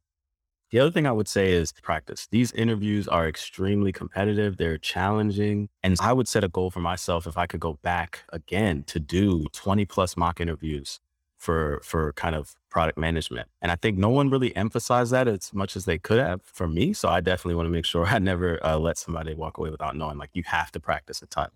The 0.74 0.80
other 0.80 0.89
thing 0.89 1.06
I 1.06 1.12
would 1.12 1.27
say 1.27 1.51
is 1.51 1.72
practice. 1.72 2.27
These 2.32 2.51
interviews 2.53 3.08
are 3.08 3.27
extremely 3.27 3.92
competitive, 3.92 4.58
they're 4.58 4.80
challenging. 4.80 5.70
And 5.84 5.96
I 6.01 6.13
would 6.13 6.27
set 6.27 6.44
a 6.44 6.48
goal 6.50 6.72
for 6.72 6.80
myself 6.80 7.27
if 7.27 7.38
I 7.38 7.46
could 7.46 7.60
go 7.60 7.74
back 7.84 8.24
again 8.30 8.84
to 8.86 9.00
do 9.00 9.46
20 9.51 9.86
plus 9.86 10.18
mock 10.18 10.42
interviews 10.42 11.00
for 11.38 11.80
for 11.84 12.12
kind 12.13 12.34
of 12.34 12.56
product 12.72 12.98
management. 12.98 13.50
And 13.62 13.72
I 13.72 13.75
think 13.75 14.00
no 14.00 14.10
one 14.10 14.32
really 14.32 14.56
emphasized 14.56 15.12
that 15.12 15.27
as 15.27 15.53
much 15.53 15.75
as 15.75 15.86
they 15.86 16.00
could 16.00 16.18
have 16.18 16.42
for 16.44 16.68
me. 16.68 16.92
So 16.94 17.08
I 17.08 17.22
definitely 17.22 17.53
want 17.53 17.68
to 17.68 17.72
make 17.72 17.86
sure 17.86 18.06
I 18.08 18.18
never 18.18 18.60
uh, 18.65 18.80
let 18.80 18.98
somebody 18.98 19.36
walk 19.36 19.60
away 19.60 19.70
without 19.70 19.96
knowing 19.96 20.18
like 20.18 20.32
you 20.34 20.42
have 20.48 20.72
to 20.72 20.80
practice 20.80 21.22
a 21.22 21.27
ton. 21.27 21.50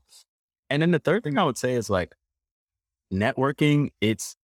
And 0.69 0.79
then 0.83 0.91
the 0.91 0.99
third 0.99 1.23
thing 1.23 1.39
I 1.39 1.43
would 1.43 1.57
say 1.57 1.73
is 1.73 1.89
like 1.89 2.13
networking, 3.11 3.89
it's 3.99 4.35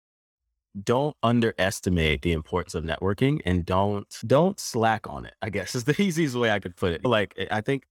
don't 0.80 1.16
underestimate 1.22 2.22
the 2.22 2.32
importance 2.32 2.74
of 2.74 2.84
networking 2.84 3.40
and 3.44 3.66
don't 3.66 4.18
don't 4.26 4.58
slack 4.58 5.06
on 5.08 5.26
it 5.26 5.34
i 5.42 5.50
guess 5.50 5.74
is 5.74 5.84
the 5.84 6.00
easiest 6.02 6.34
way 6.34 6.50
i 6.50 6.58
could 6.58 6.76
put 6.76 6.92
it. 6.92 7.04
Like 7.04 7.34
i 7.50 7.60
think 7.60 7.84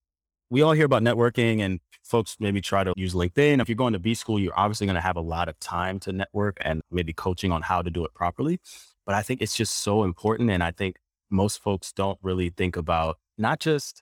we 0.50 0.62
all 0.62 0.74
hear 0.74 0.86
about 0.86 1.04
networking 1.04 1.62
and 1.62 1.80
folks 2.04 2.36
maybe 2.40 2.60
try 2.60 2.84
to 2.84 2.94
use 2.98 3.14
linkedin. 3.14 3.62
If 3.62 3.70
you're 3.70 3.76
going 3.76 3.94
to 3.94 4.00
b 4.00 4.14
school 4.14 4.40
you're 4.40 4.58
obviously 4.58 4.88
going 4.88 4.96
to 4.96 5.02
have 5.02 5.16
a 5.16 5.22
lot 5.22 5.48
of 5.48 5.60
time 5.60 6.00
to 6.02 6.12
network 6.12 6.58
and 6.62 6.82
maybe 6.92 7.14
coaching 7.14 7.52
on 7.52 7.62
how 7.62 7.82
to 7.82 7.90
do 7.90 8.04
it 8.04 8.14
properly. 8.14 8.60
But 9.06 9.16
i 9.16 9.22
think 9.22 9.42
it's 9.42 9.56
just 9.56 9.78
so 9.78 10.04
important 10.04 10.50
and 10.50 10.64
i 10.64 10.72
think 10.72 10.98
most 11.30 11.62
folks 11.62 11.94
don't 11.94 12.20
really 12.22 12.50
think 12.50 12.76
about 12.76 13.18
not 13.38 13.60
just 13.60 14.02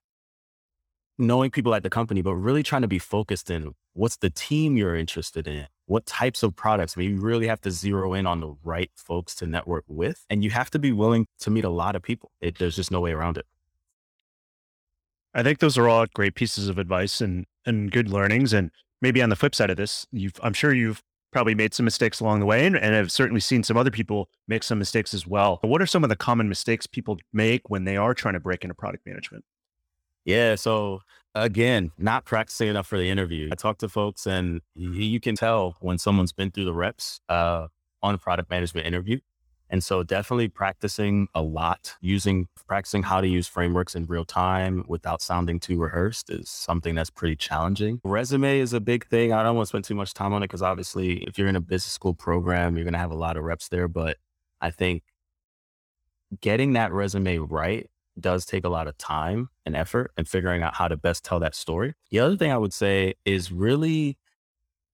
knowing 1.17 1.51
people 1.51 1.75
at 1.75 1.83
the 1.83 1.89
company 1.89 2.21
but 2.21 2.36
really 2.36 2.63
trying 2.63 2.81
to 2.81 2.88
be 2.88 3.00
focused 3.00 3.51
in 3.51 3.74
what's 3.93 4.17
the 4.17 4.29
team 4.29 4.77
you're 4.77 4.95
interested 4.95 5.48
in 5.48 5.67
what 5.89 6.05
types 6.05 6.43
of 6.43 6.55
products. 6.55 6.93
I 6.96 7.01
mean, 7.01 7.15
you 7.15 7.19
really 7.19 7.48
have 7.48 7.62
to 7.62 7.72
zero 7.72 8.13
in 8.13 8.27
on 8.27 8.41
the 8.41 8.53
right 8.63 8.91
folks 8.96 9.34
to 9.36 9.48
network 9.48 9.86
with. 9.88 10.24
And 10.29 10.43
you 10.43 10.51
have 10.51 10.69
to 10.72 10.79
be 10.79 10.91
willing 10.91 11.25
to 11.39 11.50
meet 11.50 11.65
a 11.65 11.69
lot 11.69 11.96
of 11.96 12.03
people. 12.03 12.31
It, 12.41 12.60
there's 12.60 12.75
just 12.75 12.91
no 12.91 13.01
way 13.01 13.12
around 13.12 13.38
it. 13.38 13.48
I 15.34 15.41
think 15.41 15.58
those 15.58 15.79
are 15.79 15.89
all 15.89 16.05
great 16.13 16.36
pieces 16.36 16.69
of 16.69 16.77
advice 16.77 17.22
and, 17.22 17.48
and 17.65 17.91
good 17.91 18.08
learnings. 18.08 18.53
And 18.53 18.69
maybe 19.01 19.19
on 19.24 19.29
the 19.29 19.36
flip 19.36 19.55
side 19.55 19.72
of 19.72 19.77
this, 19.77 20.05
you've, 20.12 20.39
I'm 20.43 20.53
sure 20.53 20.74
you've 20.74 21.01
probably 21.31 21.55
made 21.55 21.74
some 21.74 21.86
mistakes 21.86 22.19
along 22.19 22.39
the 22.39 22.46
way 22.46 22.67
and, 22.67 22.77
and 22.77 22.93
have 22.93 23.12
certainly 23.12 23.41
seen 23.41 23.63
some 23.63 23.75
other 23.75 23.91
people 23.91 24.29
make 24.48 24.62
some 24.62 24.77
mistakes 24.77 25.15
as 25.15 25.25
well. 25.25 25.58
But 25.60 25.69
what 25.69 25.81
are 25.81 25.88
some 25.88 26.03
of 26.03 26.10
the 26.12 26.15
common 26.15 26.48
mistakes 26.48 26.86
people 26.86 27.17
make 27.34 27.67
when 27.67 27.86
they 27.86 27.98
are 27.98 28.13
trying 28.13 28.36
to 28.36 28.39
break 28.39 28.63
into 28.63 28.75
product 28.75 29.08
management? 29.08 29.43
Yeah. 30.25 30.55
So 30.55 31.01
again, 31.35 31.91
not 31.97 32.25
practicing 32.25 32.67
enough 32.67 32.88
for 32.88 32.97
the 32.97 33.09
interview. 33.09 33.49
I 33.51 33.55
talk 33.55 33.77
to 33.79 33.89
folks 33.89 34.25
and 34.25 34.61
you 34.75 35.19
can 35.19 35.35
tell 35.35 35.75
when 35.79 35.97
someone's 35.97 36.33
been 36.33 36.51
through 36.51 36.65
the 36.65 36.73
reps 36.73 37.21
uh, 37.29 37.67
on 38.01 38.15
a 38.15 38.17
product 38.17 38.49
management 38.49 38.88
interview. 38.88 39.19
And 39.71 39.83
so 39.83 40.01
definitely 40.01 40.47
practicing 40.47 41.27
a 41.35 41.43
lot, 41.43 41.93
using, 42.01 42.47
practicing 42.67 43.03
how 43.03 43.21
to 43.21 43.27
use 43.27 43.47
frameworks 43.47 43.93
in 43.93 44.05
real 44.07 44.25
time 44.25 44.83
without 44.87 45.22
sounding 45.22 45.59
too 45.59 45.79
rehearsed 45.79 46.31
is 46.31 46.50
something 46.50 46.96
that's 46.96 47.11
pretty 47.11 47.35
challenging. 47.35 48.01
Resume 48.03 48.59
is 48.59 48.74
a 48.74 48.79
big 48.79 49.05
thing. 49.05 49.31
I 49.31 49.44
don't 49.44 49.55
want 49.55 49.67
to 49.67 49.70
spend 49.70 49.83
too 49.83 49.94
much 49.94 50.15
time 50.15 50.33
on 50.33 50.41
it 50.41 50.48
because 50.48 50.63
obviously 50.63 51.17
if 51.25 51.37
you're 51.37 51.48
in 51.48 51.55
a 51.55 51.61
business 51.61 51.94
school 51.94 52.15
program, 52.15 52.75
you're 52.75 52.83
going 52.83 52.94
to 52.94 53.00
have 53.00 53.11
a 53.11 53.15
lot 53.15 53.37
of 53.37 53.44
reps 53.44 53.70
there. 53.70 53.87
But 53.87 54.17
I 54.59 54.72
think 54.72 55.03
getting 56.41 56.74
that 56.74 56.91
resume 56.91 57.37
right 57.37 57.87
does 58.22 58.46
take 58.46 58.66
a 58.66 58.70
lot 58.70 58.88
of 58.88 58.98
time 58.98 59.50
and 59.66 59.75
effort 59.75 60.12
and 60.18 60.27
figuring 60.27 60.64
out 60.64 60.75
how 60.75 60.88
to 60.88 60.98
best 60.98 61.24
tell 61.24 61.40
that 61.40 61.55
story. 61.55 61.94
The 62.12 62.20
other 62.20 62.38
thing 62.38 62.51
I 62.51 62.58
would 62.58 62.74
say 62.74 63.16
is 63.25 63.51
really 63.51 64.18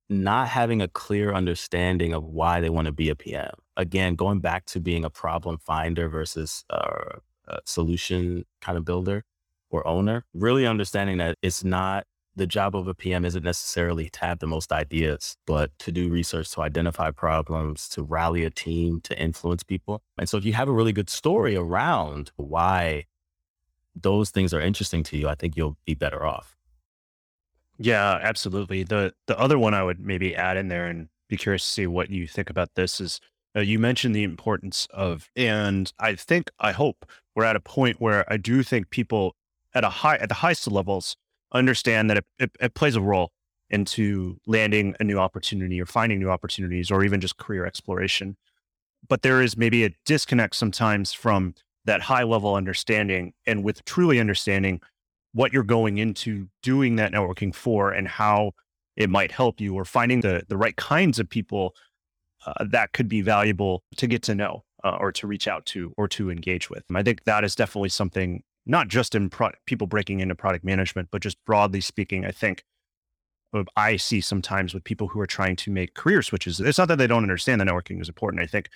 not 0.10 0.48
having 0.50 0.82
a 0.82 0.88
clear 0.88 1.34
understanding 1.34 2.14
of 2.14 2.24
why 2.24 2.62
they 2.62 2.70
want 2.70 2.86
to 2.86 2.92
be 2.92 3.10
a 3.10 3.16
PM. 3.16 3.52
Again, 3.78 4.16
going 4.16 4.40
back 4.40 4.66
to 4.68 4.80
being 4.80 5.04
a 5.04 5.10
problem 5.10 5.58
finder 5.58 6.08
versus 6.10 6.64
uh, 6.70 7.18
a 7.48 7.60
solution 7.66 8.46
kind 8.62 8.78
of 8.78 8.86
builder 8.86 9.24
or 9.70 9.86
owner, 9.88 10.24
really 10.34 10.66
understanding 10.66 11.18
that 11.18 11.38
it's 11.42 11.64
not 11.64 12.06
the 12.36 12.46
job 12.46 12.76
of 12.76 12.88
a 12.88 12.94
PM 12.94 13.24
isn't 13.24 13.44
necessarily 13.44 14.10
to 14.10 14.20
have 14.20 14.40
the 14.40 14.48
most 14.48 14.72
ideas, 14.72 15.38
but 15.48 15.72
to 15.80 15.92
do 15.92 16.10
research, 16.10 16.52
to 16.52 16.62
identify 16.62 17.10
problems, 17.12 17.88
to 17.90 18.04
rally 18.04 18.44
a 18.44 18.50
team, 18.50 19.00
to 19.02 19.18
influence 19.18 19.64
people. 19.64 20.02
And 20.18 20.28
so 20.28 20.38
if 20.38 20.44
you 20.44 20.54
have 20.54 20.68
a 20.68 20.74
really 20.74 20.92
good 20.92 21.10
story 21.10 21.56
around 21.56 22.32
why 22.36 23.06
those 23.96 24.30
things 24.30 24.54
are 24.54 24.62
interesting 24.62 25.04
to 25.04 25.18
you, 25.18 25.28
I 25.28 25.36
think 25.36 25.56
you'll 25.56 25.78
be 25.86 25.94
better 25.94 26.26
off. 26.26 26.56
Yeah, 27.78 28.20
absolutely. 28.22 28.84
The 28.84 29.14
the 29.28 29.38
other 29.40 29.60
one 29.60 29.74
I 29.74 29.84
would 29.84 30.00
maybe 30.00 30.36
add 30.36 30.58
in 30.58 30.70
there 30.70 30.88
and 30.88 31.10
be 31.28 31.38
curious 31.38 31.64
to 31.64 31.72
see 31.72 31.88
what 31.88 32.10
you 32.10 32.28
think 32.28 32.50
about 32.50 32.70
this 32.76 33.02
is 33.02 33.20
uh, 33.56 33.62
you 33.62 33.80
mentioned 33.80 34.16
the 34.16 34.24
importance 34.24 34.88
of, 34.92 35.30
and 35.36 35.92
I 36.00 36.16
think 36.16 36.52
I 36.60 36.72
hope 36.72 37.06
we're 37.36 37.46
at 37.46 37.56
a 37.56 37.62
point 37.62 38.00
where 38.00 38.32
I 38.32 38.38
do 38.38 38.64
think 38.64 38.90
people 38.90 39.36
at 39.74 39.84
a 39.84 39.90
high 39.90 40.18
at 40.18 40.30
the 40.30 40.36
highest 40.36 40.70
levels 40.70 41.18
understand 41.52 42.10
that 42.10 42.18
it, 42.18 42.26
it, 42.40 42.52
it 42.60 42.74
plays 42.74 42.96
a 42.96 43.02
role 43.02 43.32
into 43.70 44.40
landing 44.46 44.96
a 45.00 45.04
new 45.04 45.18
opportunity 45.18 45.82
or 45.82 45.86
finding 45.86 46.20
new 46.20 46.30
opportunities 46.30 46.92
or 46.92 47.04
even 47.04 47.20
just 47.20 47.38
career 47.38 47.66
exploration. 47.66 48.38
But 49.08 49.22
there 49.22 49.42
is 49.42 49.58
maybe 49.58 49.84
a 49.84 49.96
disconnect 50.06 50.56
sometimes 50.56 51.14
from 51.14 51.56
that 51.86 52.02
high 52.02 52.24
level 52.24 52.56
understanding 52.56 53.34
and 53.46 53.64
with 53.64 53.84
truly 53.86 54.20
understanding 54.20 54.82
what 55.34 55.52
you're 55.54 55.64
going 55.64 55.98
into 55.98 56.48
doing 56.64 56.96
that 56.96 57.12
networking 57.12 57.54
for 57.54 57.92
and 57.92 58.08
how 58.08 58.52
it 58.96 59.10
might 59.10 59.32
help 59.32 59.60
you 59.60 59.76
or 59.76 59.86
finding 59.86 60.22
the 60.22 60.44
the 60.48 60.58
right 60.58 60.76
kinds 60.78 61.20
of 61.20 61.30
people 61.30 61.76
uh, 62.46 62.54
that 62.64 62.94
could 62.94 63.08
be 63.08 63.22
valuable 63.22 63.84
to 63.98 64.08
get 64.08 64.22
to 64.24 64.36
know 64.36 64.64
uh, 64.84 64.98
or 65.00 65.12
to 65.12 65.28
reach 65.28 65.48
out 65.48 65.66
to 65.66 65.94
or 65.98 66.08
to 66.08 66.30
engage 66.30 66.70
with. 66.70 66.84
I 66.94 67.04
think 67.04 67.24
that 67.26 67.44
is 67.44 67.56
definitely 67.56 67.90
something 67.90 68.44
not 68.66 68.88
just 68.88 69.16
in 69.16 69.30
pro- 69.30 69.52
people 69.66 69.88
breaking 69.88 70.20
into 70.22 70.36
product 70.36 70.64
management, 70.64 71.10
but 71.12 71.22
just 71.22 71.38
broadly 71.46 71.82
speaking. 71.82 72.26
I 72.26 72.32
think 72.32 72.64
uh, 73.54 73.64
I 73.76 73.98
see 73.98 74.22
sometimes 74.22 74.74
with 74.74 74.84
people 74.84 75.08
who 75.08 75.20
are 75.20 75.28
trying 75.28 75.56
to 75.58 75.72
make 75.72 75.94
career 75.94 76.22
switches. 76.22 76.60
It's 76.60 76.78
not 76.78 76.88
that 76.88 76.98
they 76.98 77.08
don't 77.08 77.24
understand 77.24 77.62
that 77.62 77.68
networking 77.68 78.02
is 78.02 78.10
important. 78.10 78.42
I 78.42 78.48
think 78.48 78.70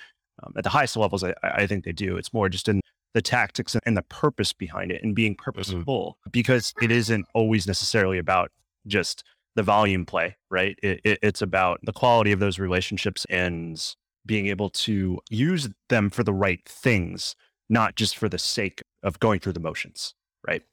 um, 0.43 0.53
at 0.57 0.63
the 0.63 0.69
highest 0.69 0.97
levels, 0.97 1.23
I, 1.23 1.33
I 1.43 1.67
think 1.67 1.85
they 1.85 1.91
do. 1.91 2.17
It's 2.17 2.33
more 2.33 2.49
just 2.49 2.67
in 2.67 2.81
the 3.13 3.21
tactics 3.21 3.75
and 3.85 3.97
the 3.97 4.03
purpose 4.03 4.53
behind 4.53 4.91
it 4.91 5.03
and 5.03 5.15
being 5.15 5.33
mm-hmm. 5.33 5.43
purposeful 5.43 6.17
mm-hmm. 6.19 6.29
because 6.31 6.73
it 6.81 6.91
isn't 6.91 7.25
always 7.33 7.67
necessarily 7.67 8.17
about 8.17 8.51
just 8.87 9.23
the 9.55 9.63
volume 9.63 10.05
play, 10.05 10.35
right? 10.49 10.77
It, 10.83 11.01
it, 11.03 11.19
it's 11.21 11.41
about 11.41 11.79
the 11.83 11.93
quality 11.93 12.31
of 12.31 12.39
those 12.39 12.59
relationships 12.59 13.25
and 13.29 13.83
being 14.25 14.47
able 14.47 14.69
to 14.69 15.19
use 15.29 15.69
them 15.89 16.09
for 16.09 16.23
the 16.23 16.33
right 16.33 16.61
things, 16.67 17.35
not 17.67 17.95
just 17.95 18.17
for 18.17 18.29
the 18.29 18.37
sake 18.37 18.83
of 19.03 19.19
going 19.19 19.39
through 19.39 19.53
the 19.53 19.59
motions, 19.59 20.13
right? 20.47 20.63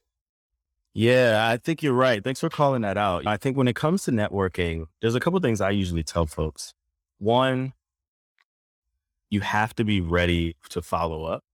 Yeah, 0.92 1.49
I 1.51 1.57
think 1.57 1.83
you're 1.83 1.92
right. 1.92 2.22
Thanks 2.22 2.40
for 2.40 2.49
calling 2.49 2.83
that 2.83 2.96
out. 2.96 3.27
I 3.27 3.37
think 3.37 3.57
when 3.57 3.68
it 3.68 3.77
comes 3.77 4.05
to 4.05 4.11
networking, 4.11 4.87
there's 5.01 5.14
a 5.14 5.20
couple 5.20 5.38
things 5.40 5.61
I 5.61 5.70
usually 5.70 6.03
tell 6.03 6.27
folks. 6.27 6.75
One, 7.18 7.72
you 9.31 9.40
have 9.40 9.75
to 9.77 9.85
be 9.85 10.01
ready 10.01 10.57
to 10.70 10.81
follow 10.83 11.25
up 11.25 11.44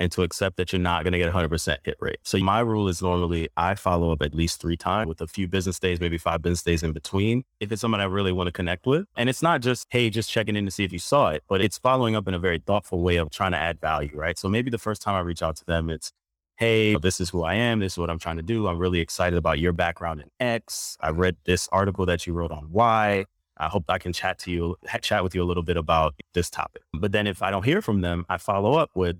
and 0.00 0.10
to 0.10 0.22
accept 0.22 0.56
that 0.56 0.72
you're 0.72 0.80
not 0.80 1.04
going 1.04 1.12
to 1.12 1.18
get 1.18 1.32
100% 1.32 1.76
hit 1.84 1.96
rate. 2.00 2.18
So 2.24 2.38
my 2.38 2.60
rule 2.60 2.88
is 2.88 3.02
normally 3.02 3.50
I 3.56 3.74
follow 3.74 4.10
up 4.10 4.22
at 4.22 4.34
least 4.34 4.60
three 4.60 4.78
times 4.78 5.08
with 5.08 5.20
a 5.20 5.26
few 5.26 5.46
business 5.46 5.78
days, 5.78 6.00
maybe 6.00 6.16
five 6.16 6.40
business 6.40 6.62
days 6.62 6.82
in 6.82 6.92
between. 6.92 7.44
If 7.60 7.70
it's 7.70 7.82
someone 7.82 8.00
I 8.00 8.04
really 8.04 8.32
want 8.32 8.48
to 8.48 8.52
connect 8.52 8.86
with. 8.86 9.04
And 9.14 9.28
it's 9.28 9.42
not 9.42 9.60
just, 9.60 9.86
hey, 9.90 10.08
just 10.08 10.30
checking 10.30 10.56
in 10.56 10.64
to 10.64 10.70
see 10.70 10.84
if 10.84 10.92
you 10.92 10.98
saw 10.98 11.28
it, 11.28 11.44
but 11.48 11.60
it's 11.60 11.76
following 11.76 12.16
up 12.16 12.26
in 12.26 12.32
a 12.32 12.38
very 12.38 12.58
thoughtful 12.58 13.02
way 13.02 13.16
of 13.16 13.30
trying 13.30 13.52
to 13.52 13.58
add 13.58 13.78
value, 13.78 14.12
right? 14.14 14.38
So 14.38 14.48
maybe 14.48 14.70
the 14.70 14.78
first 14.78 15.02
time 15.02 15.14
I 15.14 15.20
reach 15.20 15.42
out 15.42 15.56
to 15.56 15.66
them, 15.66 15.90
it's, 15.90 16.12
hey, 16.56 16.96
this 16.96 17.20
is 17.20 17.28
who 17.28 17.42
I 17.42 17.54
am. 17.54 17.80
This 17.80 17.92
is 17.92 17.98
what 17.98 18.08
I'm 18.08 18.18
trying 18.18 18.36
to 18.36 18.42
do. 18.42 18.68
I'm 18.68 18.78
really 18.78 19.00
excited 19.00 19.36
about 19.36 19.58
your 19.58 19.72
background 19.72 20.20
in 20.20 20.28
X. 20.40 20.96
I 21.00 21.10
read 21.10 21.36
this 21.44 21.68
article 21.72 22.06
that 22.06 22.26
you 22.26 22.32
wrote 22.32 22.52
on 22.52 22.72
Y. 22.72 23.26
I 23.58 23.68
hope 23.68 23.84
I 23.90 23.98
can 23.98 24.14
chat 24.14 24.38
to 24.40 24.50
you, 24.50 24.76
chat 25.02 25.22
with 25.22 25.34
you 25.34 25.42
a 25.42 25.44
little 25.44 25.62
bit 25.62 25.76
about 25.76 26.14
this 26.32 26.48
topic. 26.48 26.82
But 26.94 27.12
then 27.12 27.26
if 27.26 27.42
I 27.42 27.50
don't 27.50 27.64
hear 27.64 27.82
from 27.82 28.00
them, 28.00 28.24
I 28.30 28.38
follow 28.38 28.74
up 28.74 28.90
with, 28.94 29.18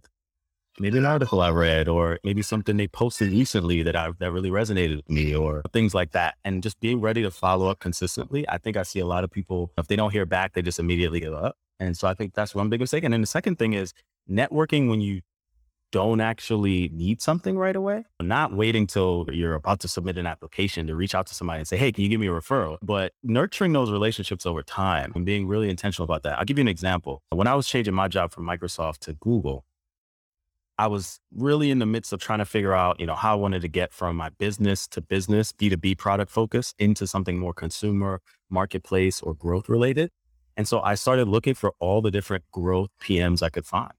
maybe 0.81 0.97
an 0.99 1.05
article 1.05 1.41
I 1.43 1.51
read 1.51 1.89
or 1.89 2.19
maybe 2.25 2.43
something 2.43 2.77
they 2.77 2.89
posted 2.89 3.31
recently 3.31 3.83
that 3.83 3.95
I 3.95 4.11
that 4.19 4.33
really 4.33 4.51
resonated 4.51 4.97
with 4.97 5.11
me 5.11 5.35
or 5.35 5.63
things 5.73 5.95
like 5.95 6.13
that. 6.13 6.37
And 6.45 6.63
just 6.63 6.81
being 6.81 7.01
ready 7.01 7.23
to 7.23 7.31
follow 7.31 7.69
up 7.69 7.79
consistently. 7.79 8.49
I 8.49 8.59
think 8.59 8.77
I 8.77 8.83
see 8.83 8.99
a 8.99 9.07
lot 9.07 9.23
of 9.23 9.31
people, 9.31 9.71
if 9.77 9.87
they 9.89 9.97
don't 9.97 10.11
hear 10.11 10.27
back, 10.27 10.55
they 10.55 10.63
just 10.63 10.79
immediately 10.79 11.21
give 11.21 11.35
up. 11.35 11.57
And 11.79 11.97
so 11.97 12.09
I 12.09 12.15
think 12.15 12.35
that's 12.35 12.55
one 12.55 12.71
big 12.71 12.81
mistake. 12.81 13.05
And 13.05 13.13
then 13.13 13.21
the 13.21 13.27
second 13.27 13.59
thing 13.59 13.75
is 13.75 13.93
networking 14.29 14.89
when 14.89 15.01
you 15.01 15.21
don't 15.93 16.21
actually 16.21 16.89
need 16.93 17.21
something 17.21 17.59
right 17.59 17.75
away, 17.75 18.05
not 18.21 18.55
waiting 18.55 18.87
till 18.87 19.27
you're 19.33 19.55
about 19.55 19.81
to 19.81 19.89
submit 19.89 20.19
an 20.19 20.27
application 20.27 20.87
to 20.87 20.95
reach 20.95 21.15
out 21.15 21.27
to 21.27 21.35
somebody 21.35 21.59
and 21.59 21.67
say, 21.67 21.77
Hey, 21.77 21.91
can 21.91 22.05
you 22.05 22.11
give 22.11 22.21
me 22.21 22.29
a 22.29 22.31
referral? 22.31 22.79
But 22.81 23.13
nurturing 23.23 23.73
those 23.73 23.91
relationships 23.91 24.47
over 24.47 24.63
time 24.63 25.13
and 25.15 25.27
being 25.27 25.49
really 25.49 25.69
intentional 25.69 26.05
about 26.05 26.23
that. 26.23 26.39
I'll 26.39 26.45
give 26.45 26.59
you 26.59 26.63
an 26.63 26.69
example. 26.69 27.23
When 27.31 27.49
I 27.49 27.55
was 27.55 27.67
changing 27.67 27.95
my 27.95 28.09
job 28.09 28.31
from 28.31 28.47
Microsoft 28.47 28.99
to 29.01 29.15
Google, 29.15 29.65
I 30.81 30.87
was 30.87 31.21
really 31.37 31.71
in 31.71 31.79
the 31.79 31.85
midst 31.85 32.11
of 32.11 32.21
trying 32.21 32.39
to 32.39 32.47
figure 32.47 32.73
out, 32.73 32.99
you 32.99 33.05
know, 33.05 33.15
how 33.15 33.33
I 33.33 33.35
wanted 33.35 33.61
to 33.61 33.69
get 33.69 33.93
from 33.93 34.17
my 34.17 34.31
business 34.31 34.89
to 34.89 35.03
business 35.03 35.53
B2B 35.53 35.99
product 35.99 36.33
focus 36.33 36.73
into 36.79 37.07
something 37.07 37.39
more 37.39 37.53
consumer, 37.53 38.23
marketplace, 38.49 39.21
or 39.21 39.35
growth 39.35 39.69
related. 39.69 40.11
And 40.57 40.67
so 40.67 40.81
I 40.81 40.95
started 40.95 41.29
looking 41.29 41.53
for 41.53 41.75
all 41.81 42.01
the 42.01 42.11
different 42.11 42.45
growth 42.51 42.89
PMs 42.99 43.43
I 43.43 43.51
could 43.51 43.67
find. 43.67 43.93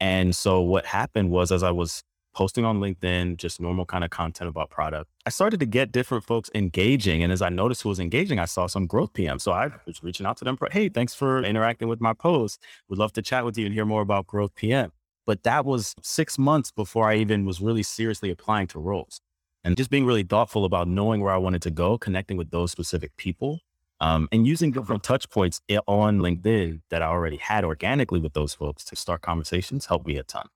And 0.00 0.34
so 0.34 0.62
what 0.62 0.86
happened 0.86 1.28
was 1.30 1.52
as 1.52 1.62
I 1.62 1.72
was 1.72 2.02
posting 2.34 2.64
on 2.64 2.80
LinkedIn, 2.80 3.36
just 3.36 3.60
normal 3.60 3.84
kind 3.84 4.02
of 4.02 4.08
content 4.08 4.48
about 4.48 4.70
product, 4.70 5.10
I 5.26 5.28
started 5.28 5.60
to 5.60 5.66
get 5.66 5.92
different 5.92 6.24
folks 6.24 6.48
engaging. 6.54 7.22
And 7.22 7.32
as 7.34 7.42
I 7.42 7.50
noticed 7.50 7.82
who 7.82 7.90
was 7.90 8.00
engaging, 8.00 8.38
I 8.38 8.46
saw 8.46 8.66
some 8.66 8.86
growth 8.86 9.12
PM. 9.12 9.38
So 9.38 9.52
I 9.52 9.72
was 9.86 10.02
reaching 10.02 10.24
out 10.24 10.38
to 10.38 10.44
them 10.46 10.56
for, 10.56 10.70
hey, 10.72 10.88
thanks 10.88 11.14
for 11.14 11.42
interacting 11.42 11.88
with 11.88 12.00
my 12.00 12.14
post. 12.14 12.62
Would 12.88 12.98
love 12.98 13.12
to 13.12 13.20
chat 13.20 13.44
with 13.44 13.58
you 13.58 13.66
and 13.66 13.74
hear 13.74 13.84
more 13.84 14.00
about 14.00 14.26
growth 14.26 14.54
PM. 14.54 14.90
But 15.26 15.42
that 15.44 15.64
was 15.64 15.94
six 16.02 16.38
months 16.38 16.70
before 16.70 17.08
I 17.08 17.16
even 17.16 17.46
was 17.46 17.60
really 17.60 17.82
seriously 17.82 18.30
applying 18.30 18.66
to 18.68 18.78
roles 18.78 19.20
and 19.64 19.76
just 19.76 19.90
being 19.90 20.04
really 20.04 20.22
thoughtful 20.22 20.64
about 20.64 20.86
knowing 20.86 21.22
where 21.22 21.32
I 21.32 21.38
wanted 21.38 21.62
to 21.62 21.70
go, 21.70 21.96
connecting 21.96 22.36
with 22.36 22.50
those 22.50 22.70
specific 22.70 23.16
people, 23.16 23.60
um, 24.00 24.28
and 24.30 24.46
using 24.46 24.70
different 24.72 25.02
touch 25.02 25.30
points 25.30 25.62
on 25.86 26.18
LinkedIn 26.18 26.82
that 26.90 27.00
I 27.00 27.06
already 27.06 27.38
had 27.38 27.64
organically 27.64 28.20
with 28.20 28.34
those 28.34 28.52
folks 28.54 28.84
to 28.84 28.96
start 28.96 29.22
conversations 29.22 29.86
helped 29.86 30.06
me 30.06 30.18
a 30.18 30.22
ton. 30.22 30.48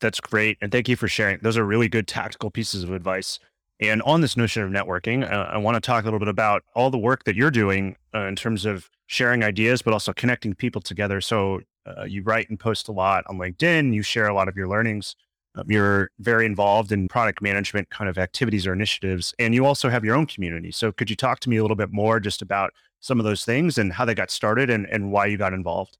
That's 0.00 0.20
great. 0.20 0.56
And 0.60 0.70
thank 0.70 0.88
you 0.88 0.96
for 0.96 1.08
sharing. 1.08 1.40
Those 1.42 1.58
are 1.58 1.64
really 1.64 1.88
good 1.88 2.06
tactical 2.06 2.50
pieces 2.50 2.84
of 2.84 2.92
advice. 2.92 3.38
And 3.80 4.02
on 4.02 4.20
this 4.20 4.36
notion 4.36 4.62
of 4.62 4.70
networking, 4.70 5.30
uh, 5.30 5.48
I 5.50 5.58
want 5.58 5.74
to 5.74 5.80
talk 5.80 6.04
a 6.04 6.06
little 6.06 6.18
bit 6.18 6.28
about 6.28 6.62
all 6.74 6.90
the 6.90 6.98
work 6.98 7.24
that 7.24 7.34
you're 7.34 7.50
doing 7.50 7.96
uh, 8.14 8.20
in 8.20 8.36
terms 8.36 8.64
of 8.64 8.90
sharing 9.06 9.42
ideas, 9.42 9.82
but 9.82 9.92
also 9.92 10.12
connecting 10.12 10.54
people 10.54 10.80
together. 10.80 11.20
So 11.20 11.60
uh, 11.86 12.04
you 12.04 12.22
write 12.22 12.48
and 12.50 12.58
post 12.58 12.88
a 12.88 12.92
lot 12.92 13.24
on 13.28 13.38
LinkedIn. 13.38 13.94
You 13.94 14.02
share 14.02 14.26
a 14.26 14.34
lot 14.34 14.48
of 14.48 14.56
your 14.56 14.68
learnings. 14.68 15.16
Um, 15.54 15.64
you're 15.68 16.10
very 16.20 16.46
involved 16.46 16.92
in 16.92 17.08
product 17.08 17.42
management 17.42 17.90
kind 17.90 18.08
of 18.08 18.18
activities 18.18 18.66
or 18.66 18.72
initiatives, 18.72 19.34
and 19.38 19.54
you 19.54 19.66
also 19.66 19.88
have 19.88 20.04
your 20.04 20.14
own 20.14 20.26
community. 20.26 20.70
So, 20.70 20.92
could 20.92 21.10
you 21.10 21.16
talk 21.16 21.40
to 21.40 21.50
me 21.50 21.56
a 21.56 21.62
little 21.62 21.76
bit 21.76 21.92
more 21.92 22.20
just 22.20 22.40
about 22.40 22.72
some 23.00 23.18
of 23.18 23.24
those 23.24 23.44
things 23.44 23.76
and 23.76 23.92
how 23.92 24.04
they 24.04 24.14
got 24.14 24.30
started 24.30 24.70
and, 24.70 24.86
and 24.86 25.10
why 25.10 25.26
you 25.26 25.36
got 25.36 25.52
involved? 25.52 25.98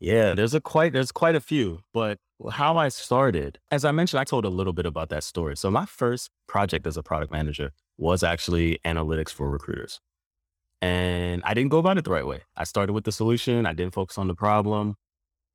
Yeah, 0.00 0.34
there's 0.34 0.52
a 0.52 0.60
quite 0.60 0.92
there's 0.92 1.12
quite 1.12 1.36
a 1.36 1.40
few, 1.40 1.80
but 1.94 2.18
how 2.50 2.76
I 2.76 2.88
started, 2.88 3.58
as 3.70 3.84
I 3.84 3.92
mentioned, 3.92 4.20
I 4.20 4.24
told 4.24 4.44
a 4.44 4.48
little 4.48 4.72
bit 4.72 4.84
about 4.84 5.08
that 5.10 5.24
story. 5.24 5.56
So 5.56 5.70
my 5.70 5.86
first 5.86 6.30
project 6.48 6.86
as 6.86 6.96
a 6.96 7.02
product 7.02 7.32
manager 7.32 7.70
was 7.98 8.22
actually 8.22 8.80
analytics 8.84 9.30
for 9.30 9.48
recruiters. 9.48 10.00
And 10.82 11.42
I 11.44 11.54
didn't 11.54 11.70
go 11.70 11.78
about 11.78 11.96
it 11.96 12.04
the 12.04 12.10
right 12.10 12.26
way. 12.26 12.40
I 12.56 12.64
started 12.64 12.92
with 12.92 13.04
the 13.04 13.12
solution. 13.12 13.66
I 13.66 13.72
didn't 13.72 13.94
focus 13.94 14.18
on 14.18 14.26
the 14.26 14.34
problem. 14.34 14.96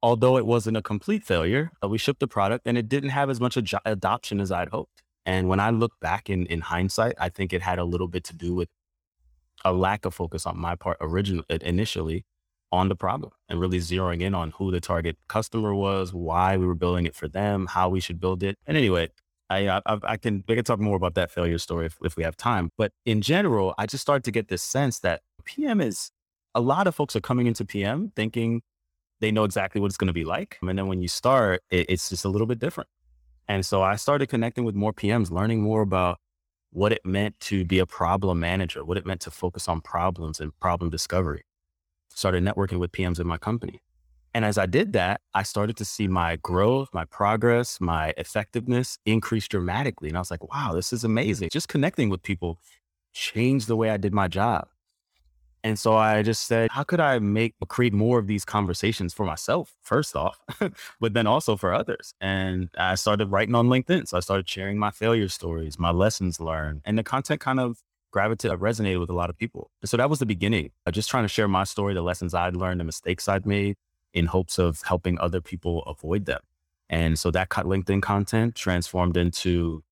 Although 0.01 0.37
it 0.37 0.45
wasn't 0.45 0.77
a 0.77 0.81
complete 0.81 1.23
failure, 1.23 1.71
uh, 1.83 1.89
we 1.89 1.97
shipped 1.97 2.21
the 2.21 2.27
product 2.27 2.65
and 2.65 2.77
it 2.77 2.87
didn't 2.87 3.09
have 3.09 3.29
as 3.29 3.41
much 3.41 3.57
ad- 3.57 3.81
adoption 3.83 4.39
as 4.39 4.51
I'd 4.51 4.69
hoped. 4.69 5.03
And 5.25 5.49
when 5.49 5.59
I 5.59 5.71
look 5.71 5.99
back 5.99 6.29
in, 6.29 6.45
in 6.45 6.61
hindsight, 6.61 7.15
I 7.19 7.27
think 7.27 7.51
it 7.51 7.61
had 7.61 7.77
a 7.77 7.83
little 7.83 8.07
bit 8.07 8.23
to 8.25 8.35
do 8.35 8.55
with 8.55 8.69
a 9.65 9.73
lack 9.73 10.05
of 10.05 10.13
focus 10.13 10.45
on 10.45 10.57
my 10.57 10.75
part 10.75 10.97
originally, 11.01 11.45
initially 11.61 12.23
on 12.71 12.87
the 12.87 12.95
problem 12.95 13.33
and 13.49 13.59
really 13.59 13.79
zeroing 13.79 14.21
in 14.21 14.33
on 14.33 14.51
who 14.51 14.71
the 14.71 14.79
target 14.79 15.17
customer 15.27 15.73
was, 15.73 16.13
why 16.13 16.55
we 16.55 16.65
were 16.65 16.75
building 16.75 17.05
it 17.05 17.15
for 17.15 17.27
them, 17.27 17.65
how 17.65 17.89
we 17.89 17.99
should 17.99 18.21
build 18.21 18.43
it. 18.43 18.57
And 18.65 18.77
anyway, 18.77 19.09
I, 19.49 19.65
uh, 19.67 19.81
I, 19.85 19.99
I 20.03 20.17
can 20.17 20.43
we 20.47 20.55
can 20.55 20.63
talk 20.63 20.79
more 20.79 20.95
about 20.95 21.15
that 21.15 21.31
failure 21.31 21.57
story 21.57 21.85
if, 21.85 21.97
if 22.03 22.17
we 22.17 22.23
have 22.23 22.35
time. 22.35 22.71
But 22.77 22.91
in 23.05 23.21
general, 23.21 23.73
I 23.77 23.85
just 23.85 24.01
started 24.01 24.23
to 24.25 24.31
get 24.31 24.49
this 24.49 24.63
sense 24.63 24.99
that 24.99 25.21
PM 25.45 25.81
is 25.81 26.11
a 26.53 26.61
lot 26.61 26.87
of 26.87 26.95
folks 26.95 27.15
are 27.15 27.21
coming 27.21 27.47
into 27.47 27.65
PM 27.65 28.11
thinking 28.15 28.61
they 29.19 29.31
know 29.31 29.43
exactly 29.43 29.81
what 29.81 29.87
it's 29.87 29.97
going 29.97 30.07
to 30.07 30.13
be 30.13 30.25
like, 30.25 30.57
and 30.61 30.77
then 30.77 30.87
when 30.87 31.01
you 31.01 31.07
start, 31.07 31.63
it, 31.71 31.87
it's 31.89 32.09
just 32.09 32.25
a 32.25 32.29
little 32.29 32.47
bit 32.47 32.59
different. 32.59 32.89
And 33.47 33.65
so 33.65 33.81
I 33.81 33.95
started 33.95 34.27
connecting 34.27 34.65
with 34.65 34.75
more 34.75 34.93
PMs, 34.93 35.31
learning 35.31 35.61
more 35.61 35.81
about 35.81 36.19
what 36.71 36.91
it 36.91 37.05
meant 37.05 37.39
to 37.39 37.63
be 37.63 37.79
a 37.79 37.85
problem 37.85 38.39
manager, 38.39 38.83
what 38.83 38.97
it 38.97 39.05
meant 39.05 39.21
to 39.21 39.31
focus 39.31 39.67
on 39.67 39.81
problems 39.81 40.39
and 40.39 40.57
problem 40.59 40.89
discovery. 40.89 41.43
Started 42.09 42.43
networking 42.43 42.79
with 42.79 42.91
PMs 42.91 43.19
in 43.19 43.27
my 43.27 43.37
company. 43.37 43.79
And 44.37 44.45
as 44.45 44.59
I 44.59 44.67
did 44.67 44.93
that, 44.93 45.21
I 45.33 45.41
started 45.41 45.77
to 45.77 45.83
see 45.83 46.07
my 46.07 46.35
growth, 46.35 46.89
my 46.93 47.05
progress, 47.05 47.81
my 47.81 48.13
effectiveness 48.17 48.99
increase 49.03 49.47
dramatically. 49.47 50.09
And 50.09 50.15
I 50.15 50.21
was 50.21 50.29
like, 50.29 50.53
wow, 50.53 50.73
this 50.75 50.93
is 50.93 51.03
amazing. 51.03 51.49
Just 51.51 51.69
connecting 51.69 52.07
with 52.07 52.21
people 52.21 52.59
changed 53.13 53.67
the 53.67 53.75
way 53.75 53.89
I 53.89 53.97
did 53.97 54.13
my 54.13 54.27
job. 54.27 54.67
And 55.63 55.79
so 55.79 55.97
I 55.97 56.21
just 56.21 56.45
said, 56.45 56.69
how 56.69 56.83
could 56.83 56.99
I 56.99 57.17
make 57.17 57.55
create 57.67 57.93
more 57.93 58.19
of 58.19 58.27
these 58.27 58.45
conversations 58.45 59.11
for 59.11 59.25
myself, 59.25 59.73
first 59.81 60.15
off, 60.15 60.39
but 60.99 61.15
then 61.15 61.25
also 61.25 61.57
for 61.57 61.73
others? 61.73 62.13
And 62.21 62.69
I 62.77 62.93
started 62.93 63.31
writing 63.31 63.55
on 63.55 63.69
LinkedIn. 63.69 64.07
So 64.07 64.17
I 64.17 64.19
started 64.19 64.47
sharing 64.47 64.77
my 64.77 64.91
failure 64.91 65.29
stories, 65.29 65.79
my 65.79 65.89
lessons 65.89 66.39
learned, 66.39 66.83
and 66.85 66.95
the 66.95 67.01
content 67.01 67.41
kind 67.41 67.59
of 67.59 67.79
gravitated, 68.11 68.55
uh, 68.55 68.57
resonated 68.57 68.99
with 68.99 69.09
a 69.09 69.13
lot 69.13 69.31
of 69.31 69.37
people. 69.37 69.71
And 69.81 69.89
so 69.89 69.97
that 69.97 70.11
was 70.11 70.19
the 70.19 70.27
beginning. 70.27 70.69
just 70.91 71.09
trying 71.09 71.23
to 71.23 71.27
share 71.27 71.47
my 71.47 71.63
story, 71.63 71.95
the 71.95 72.03
lessons 72.03 72.35
I'd 72.35 72.55
learned, 72.55 72.79
the 72.79 72.83
mistakes 72.83 73.27
I'd 73.27 73.47
made, 73.47 73.77
in 74.13 74.27
hopes 74.27 74.57
of 74.57 74.81
helping 74.83 75.19
other 75.19 75.41
people 75.41 75.83
avoid 75.83 76.25
them. 76.25 76.41
And 76.89 77.19
so 77.19 77.31
that 77.31 77.49
cut 77.49 77.65
LinkedIn 77.65 78.01
content 78.01 78.55
transformed 78.55 79.17
into 79.17 79.83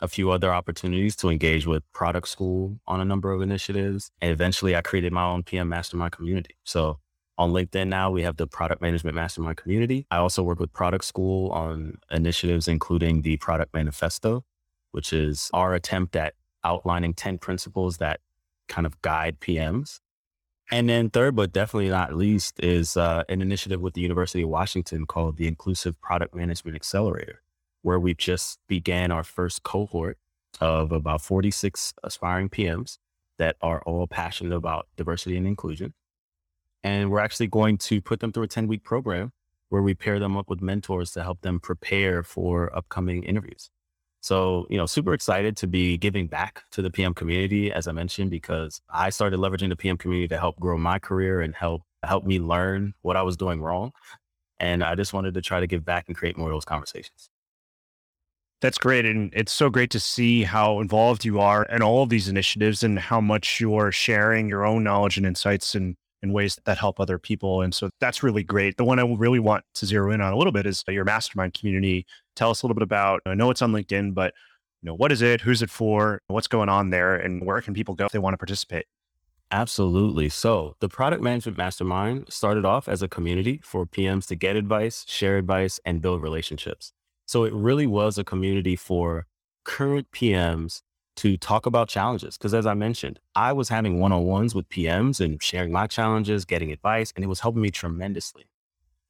a 0.00 0.08
few 0.08 0.30
other 0.30 0.52
opportunities 0.52 1.16
to 1.16 1.28
engage 1.28 1.66
with 1.66 1.82
product 1.92 2.28
school 2.28 2.78
on 2.86 3.00
a 3.00 3.04
number 3.04 3.32
of 3.32 3.42
initiatives. 3.42 4.10
And 4.20 4.30
eventually 4.30 4.76
I 4.76 4.80
created 4.82 5.12
my 5.12 5.24
own 5.24 5.42
PM 5.42 5.68
mastermind 5.68 6.12
community. 6.12 6.56
So 6.64 7.00
on 7.36 7.52
LinkedIn 7.52 7.88
now, 7.88 8.10
we 8.10 8.22
have 8.22 8.36
the 8.36 8.46
product 8.46 8.82
management 8.82 9.14
mastermind 9.16 9.56
community. 9.56 10.06
I 10.10 10.18
also 10.18 10.42
work 10.42 10.60
with 10.60 10.72
product 10.72 11.04
school 11.04 11.50
on 11.50 11.98
initiatives, 12.10 12.68
including 12.68 13.22
the 13.22 13.36
product 13.38 13.74
manifesto, 13.74 14.44
which 14.92 15.12
is 15.12 15.50
our 15.52 15.74
attempt 15.74 16.14
at 16.16 16.34
outlining 16.64 17.14
10 17.14 17.38
principles 17.38 17.98
that 17.98 18.20
kind 18.68 18.86
of 18.86 19.00
guide 19.02 19.40
PMs 19.40 20.00
and 20.70 20.88
then 20.88 21.10
third, 21.10 21.34
but 21.34 21.52
definitely 21.52 21.88
not 21.88 22.14
least, 22.14 22.62
is 22.62 22.96
uh, 22.96 23.24
an 23.28 23.40
initiative 23.40 23.80
with 23.80 23.94
the 23.94 24.00
University 24.00 24.42
of 24.42 24.50
Washington 24.50 25.06
called 25.06 25.36
the 25.36 25.46
Inclusive 25.46 26.00
Product 26.00 26.34
Management 26.34 26.74
Accelerator, 26.74 27.42
where 27.82 27.98
we 27.98 28.14
just 28.14 28.58
began 28.68 29.10
our 29.10 29.24
first 29.24 29.62
cohort 29.62 30.18
of 30.60 30.92
about 30.92 31.22
46 31.22 31.94
aspiring 32.02 32.48
PMs 32.48 32.98
that 33.38 33.56
are 33.62 33.80
all 33.82 34.06
passionate 34.06 34.54
about 34.54 34.88
diversity 34.96 35.36
and 35.36 35.46
inclusion. 35.46 35.94
And 36.82 37.10
we're 37.10 37.20
actually 37.20 37.46
going 37.46 37.78
to 37.78 38.00
put 38.00 38.20
them 38.20 38.32
through 38.32 38.44
a 38.44 38.48
10 38.48 38.66
week 38.66 38.84
program 38.84 39.32
where 39.68 39.82
we 39.82 39.94
pair 39.94 40.18
them 40.18 40.36
up 40.36 40.48
with 40.48 40.60
mentors 40.60 41.12
to 41.12 41.22
help 41.22 41.40
them 41.42 41.60
prepare 41.60 42.22
for 42.22 42.74
upcoming 42.76 43.22
interviews. 43.22 43.70
So, 44.20 44.66
you 44.68 44.76
know, 44.76 44.86
super 44.86 45.14
excited 45.14 45.56
to 45.58 45.66
be 45.66 45.96
giving 45.96 46.26
back 46.26 46.64
to 46.72 46.82
the 46.82 46.90
PM 46.90 47.14
community, 47.14 47.72
as 47.72 47.86
I 47.86 47.92
mentioned, 47.92 48.30
because 48.30 48.80
I 48.90 49.10
started 49.10 49.38
leveraging 49.38 49.68
the 49.68 49.76
PM 49.76 49.96
community 49.96 50.28
to 50.28 50.38
help 50.38 50.58
grow 50.58 50.76
my 50.76 50.98
career 50.98 51.40
and 51.40 51.54
help 51.54 51.82
help 52.04 52.24
me 52.24 52.38
learn 52.38 52.94
what 53.02 53.16
I 53.16 53.22
was 53.22 53.36
doing 53.36 53.60
wrong. 53.60 53.92
And 54.60 54.82
I 54.82 54.94
just 54.94 55.12
wanted 55.12 55.34
to 55.34 55.40
try 55.40 55.60
to 55.60 55.66
give 55.66 55.84
back 55.84 56.04
and 56.08 56.16
create 56.16 56.36
more 56.36 56.48
of 56.48 56.54
those 56.54 56.64
conversations. 56.64 57.30
That's 58.60 58.78
great. 58.78 59.06
And 59.06 59.32
it's 59.34 59.52
so 59.52 59.70
great 59.70 59.90
to 59.90 60.00
see 60.00 60.42
how 60.42 60.80
involved 60.80 61.24
you 61.24 61.38
are 61.38 61.62
in 61.64 61.80
all 61.80 62.02
of 62.02 62.08
these 62.08 62.28
initiatives 62.28 62.82
and 62.82 62.98
how 62.98 63.20
much 63.20 63.60
you're 63.60 63.92
sharing 63.92 64.48
your 64.48 64.66
own 64.66 64.82
knowledge 64.82 65.16
and 65.16 65.24
insights 65.26 65.76
and 65.76 65.96
in 66.22 66.32
ways 66.32 66.58
that 66.64 66.78
help 66.78 66.98
other 67.00 67.18
people. 67.18 67.62
And 67.62 67.74
so 67.74 67.90
that's 68.00 68.22
really 68.22 68.42
great. 68.42 68.76
The 68.76 68.84
one 68.84 68.98
I 68.98 69.04
really 69.04 69.38
want 69.38 69.64
to 69.74 69.86
zero 69.86 70.10
in 70.10 70.20
on 70.20 70.32
a 70.32 70.36
little 70.36 70.52
bit 70.52 70.66
is 70.66 70.84
your 70.88 71.04
mastermind 71.04 71.54
community. 71.54 72.06
Tell 72.34 72.50
us 72.50 72.62
a 72.62 72.66
little 72.66 72.74
bit 72.74 72.82
about, 72.82 73.20
I 73.26 73.34
know 73.34 73.50
it's 73.50 73.62
on 73.62 73.72
LinkedIn, 73.72 74.14
but 74.14 74.34
you 74.82 74.86
know, 74.86 74.94
what 74.94 75.12
is 75.12 75.22
it? 75.22 75.40
Who's 75.40 75.62
it 75.62 75.70
for? 75.70 76.20
What's 76.28 76.48
going 76.48 76.68
on 76.68 76.90
there? 76.90 77.16
And 77.16 77.44
where 77.44 77.60
can 77.60 77.74
people 77.74 77.94
go 77.94 78.06
if 78.06 78.12
they 78.12 78.18
want 78.18 78.34
to 78.34 78.38
participate? 78.38 78.86
Absolutely. 79.50 80.28
So 80.28 80.76
the 80.80 80.88
product 80.88 81.22
management 81.22 81.56
mastermind 81.56 82.26
started 82.28 82.64
off 82.64 82.88
as 82.88 83.02
a 83.02 83.08
community 83.08 83.60
for 83.64 83.86
PMs 83.86 84.26
to 84.28 84.36
get 84.36 84.56
advice, 84.56 85.04
share 85.08 85.38
advice, 85.38 85.80
and 85.84 86.02
build 86.02 86.22
relationships. 86.22 86.92
So 87.26 87.44
it 87.44 87.52
really 87.52 87.86
was 87.86 88.18
a 88.18 88.24
community 88.24 88.76
for 88.76 89.26
current 89.64 90.10
PMs 90.12 90.82
to 91.18 91.36
talk 91.36 91.66
about 91.66 91.88
challenges. 91.88 92.38
Because 92.38 92.54
as 92.54 92.64
I 92.64 92.74
mentioned, 92.74 93.18
I 93.34 93.52
was 93.52 93.68
having 93.68 93.98
one 93.98 94.12
on 94.12 94.24
ones 94.24 94.54
with 94.54 94.68
PMs 94.68 95.20
and 95.20 95.42
sharing 95.42 95.72
my 95.72 95.86
challenges, 95.86 96.44
getting 96.44 96.70
advice, 96.70 97.12
and 97.14 97.24
it 97.24 97.28
was 97.28 97.40
helping 97.40 97.62
me 97.62 97.70
tremendously. 97.70 98.44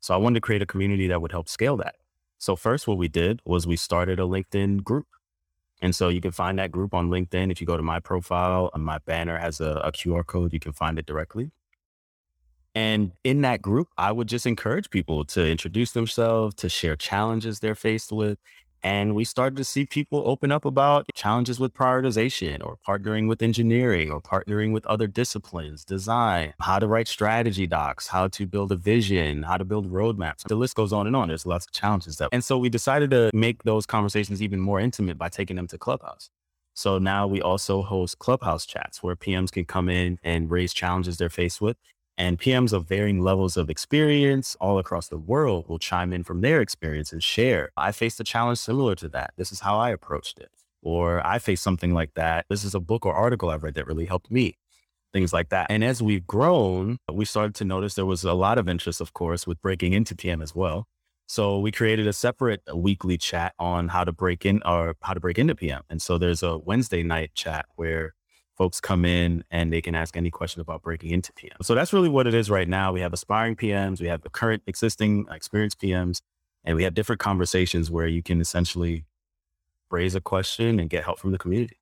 So 0.01 0.15
I 0.15 0.17
wanted 0.17 0.37
to 0.37 0.41
create 0.41 0.63
a 0.63 0.67
community 0.67 1.07
that 1.09 1.21
would 1.21 1.33
help 1.33 1.49
scale 1.49 1.77
that. 1.79 1.97
So 2.39 2.57
first, 2.57 2.89
what 2.89 2.99
we 2.99 3.09
did 3.09 3.41
was 3.45 3.67
we 3.67 3.77
started 3.77 4.19
a 4.19 4.23
LinkedIn 4.23 4.85
group. 4.85 5.07
And 5.83 5.95
so 5.95 6.09
you 6.09 6.21
can 6.21 6.33
find 6.33 6.59
that 6.59 6.73
group 6.73 6.95
on 6.95 7.11
LinkedIn. 7.11 7.53
If 7.53 7.61
you 7.61 7.67
go 7.67 7.77
to 7.77 7.83
my 7.83 8.01
profile, 8.01 8.71
uh, 8.73 8.79
my 8.79 8.99
banner 8.99 9.39
has 9.39 9.61
a, 9.61 9.81
a 9.85 9.93
QR 9.93 10.27
code, 10.27 10.53
you 10.53 10.61
can 10.61 10.73
find 10.73 10.99
it 10.99 11.07
directly. 11.07 11.51
And 12.75 13.13
in 13.25 13.43
that 13.43 13.61
group, 13.61 13.89
I 13.99 14.13
would 14.13 14.29
just 14.29 14.47
encourage 14.47 14.89
people 14.91 15.25
to 15.27 15.47
introduce 15.47 15.93
themselves, 15.93 16.55
to 16.57 16.69
share 16.69 16.97
challenges 16.97 17.61
they're 17.61 17.75
faced 17.75 18.13
with. 18.13 18.39
And 18.83 19.15
we 19.15 19.25
started 19.25 19.57
to 19.57 19.65
see 19.65 19.87
people 19.87 20.23
open 20.27 20.53
up 20.53 20.65
about 20.65 21.07
challenges 21.15 21.59
with 21.59 21.75
prioritization 21.75 22.65
or 22.65 22.79
partnering 22.87 23.29
with 23.29 23.43
engineering 23.43 24.11
or 24.11 24.21
partnering 24.21 24.73
with 24.73 24.87
other 24.87 25.07
disciplines, 25.07 25.85
design, 25.85 26.55
how 26.61 26.79
to 26.79 26.87
write 26.87 27.09
strategy 27.09 27.67
docs, 27.67 28.07
how 28.07 28.29
to 28.29 28.47
build 28.47 28.73
a 28.73 28.77
vision, 28.77 29.43
how 29.43 29.57
to 29.57 29.65
build 29.65 29.91
roadmaps. 29.91 30.45
The 30.47 30.55
list 30.55 30.77
goes 30.77 30.93
on 30.93 31.07
and 31.07 31.17
on. 31.17 31.29
There's 31.29 31.47
lots 31.47 31.67
of 31.67 31.73
challenges 31.73 32.19
that. 32.19 32.29
And 32.33 32.45
so 32.45 32.59
we 32.59 32.69
decided 32.69 33.11
to 33.11 33.31
make 33.35 33.65
those 33.65 33.87
conversations 33.87 34.43
even 34.43 34.61
more 34.61 34.81
intimate 34.81 35.19
by 35.19 35.29
taking 35.29 35.57
them 35.57 35.67
to 35.69 35.79
Clubhouse. 35.79 36.31
So 36.75 36.99
now 36.99 37.27
we 37.27 37.43
also 37.43 37.83
host 37.83 38.21
Clubhouse 38.21 38.65
chats 38.65 39.03
where 39.03 39.17
PMs 39.17 39.51
can 39.51 39.65
come 39.65 39.89
in 39.89 40.21
and 40.23 40.49
raise 40.49 40.73
challenges 40.73 41.17
they're 41.17 41.29
faced 41.29 41.61
with 41.61 41.77
and 42.19 42.39
PMs 42.39 42.73
of 42.73 42.89
varying 42.89 43.21
levels 43.23 43.57
of 43.57 43.71
experience 43.71 44.57
all 44.61 44.79
across 44.79 45.09
the 45.09 45.17
world 45.17 45.69
will 45.69 45.79
chime 45.79 46.13
in 46.13 46.25
from 46.25 46.41
their 46.41 46.61
experience 46.61 47.13
and 47.13 47.23
share. 47.23 47.71
I 47.77 47.93
faced 47.93 48.19
a 48.19 48.25
challenge 48.25 48.59
similar 48.59 48.97
to 48.97 49.09
that. 49.11 49.33
This 49.37 49.53
is 49.53 49.61
how 49.61 49.79
I 49.79 49.91
approached 49.91 50.41
it. 50.41 50.51
Or 50.83 51.25
I 51.25 51.39
faced 51.39 51.63
something 51.63 51.95
like 51.95 52.15
that. 52.15 52.47
This 52.51 52.65
is 52.65 52.75
a 52.75 52.81
book 52.81 53.07
or 53.07 53.15
article 53.15 53.51
I've 53.51 53.63
read 53.63 53.75
that 53.75 53.87
really 53.87 54.07
helped 54.07 54.31
me. 54.31 54.59
Things 55.13 55.33
like 55.33 55.49
that. 55.51 55.69
And 55.71 55.83
as 55.85 56.03
we've 56.03 56.27
grown, 56.27 56.99
we 57.11 57.25
started 57.25 57.55
to 57.57 57.65
notice 57.65 57.95
there 57.95 58.05
was 58.05 58.25
a 58.25 58.35
lot 58.35 58.59
of 58.59 58.69
interest, 58.69 59.01
of 59.01 59.13
course, 59.15 59.47
with 59.47 59.63
breaking 59.63 59.93
into 59.93 60.15
PM 60.15 60.43
as 60.43 60.55
well. 60.55 60.87
So 61.27 61.59
we 61.59 61.71
created 61.71 62.07
a 62.07 62.13
separate 62.13 62.63
uh, 62.71 62.77
weekly 62.77 63.19
chat 63.19 63.55
on 63.59 63.89
how 63.89 64.03
to 64.05 64.13
break 64.13 64.45
in 64.47 64.63
or 64.65 64.97
how 65.03 65.15
to 65.15 65.21
break 65.21 65.39
into 65.39 65.55
PM. 65.55 65.83
And 65.89 66.01
so 66.01 66.19
there's 66.19 66.43
a 66.43 66.59
Wednesday 66.59 67.03
night 67.03 67.33
chat 67.35 67.67
where 67.77 68.15
folks 68.59 68.81
come 68.81 69.05
in 69.05 69.45
and 69.51 69.73
they 69.73 69.81
can 69.81 69.95
ask 69.95 70.17
any 70.17 70.31
question 70.31 70.61
about 70.61 70.83
breaking 70.83 71.11
into 71.13 71.33
PM. 71.33 71.57
So 71.63 71.75
that's 71.77 71.93
really 71.93 72.09
what 72.09 72.27
it 72.27 72.35
is 72.35 72.51
right 72.51 72.69
now. 72.69 72.93
We 72.93 73.01
have 73.01 73.13
aspiring 73.13 73.55
PMs, 73.55 74.01
we 74.01 74.09
have 74.09 74.23
the 74.23 74.29
current 74.29 74.65
existing 74.67 75.27
experienced 75.31 75.81
PMs, 75.81 76.21
and 76.65 76.77
we 76.77 76.83
have 76.83 76.93
different 76.93 77.21
conversations 77.21 77.91
where 77.91 78.09
you 78.09 78.23
can 78.23 78.41
essentially 78.41 79.05
raise 79.91 80.15
a 80.15 80.21
question 80.21 80.81
and 80.81 80.91
get 80.91 81.05
help 81.05 81.21
from 81.21 81.31
the 81.33 81.39
community. 81.39 81.79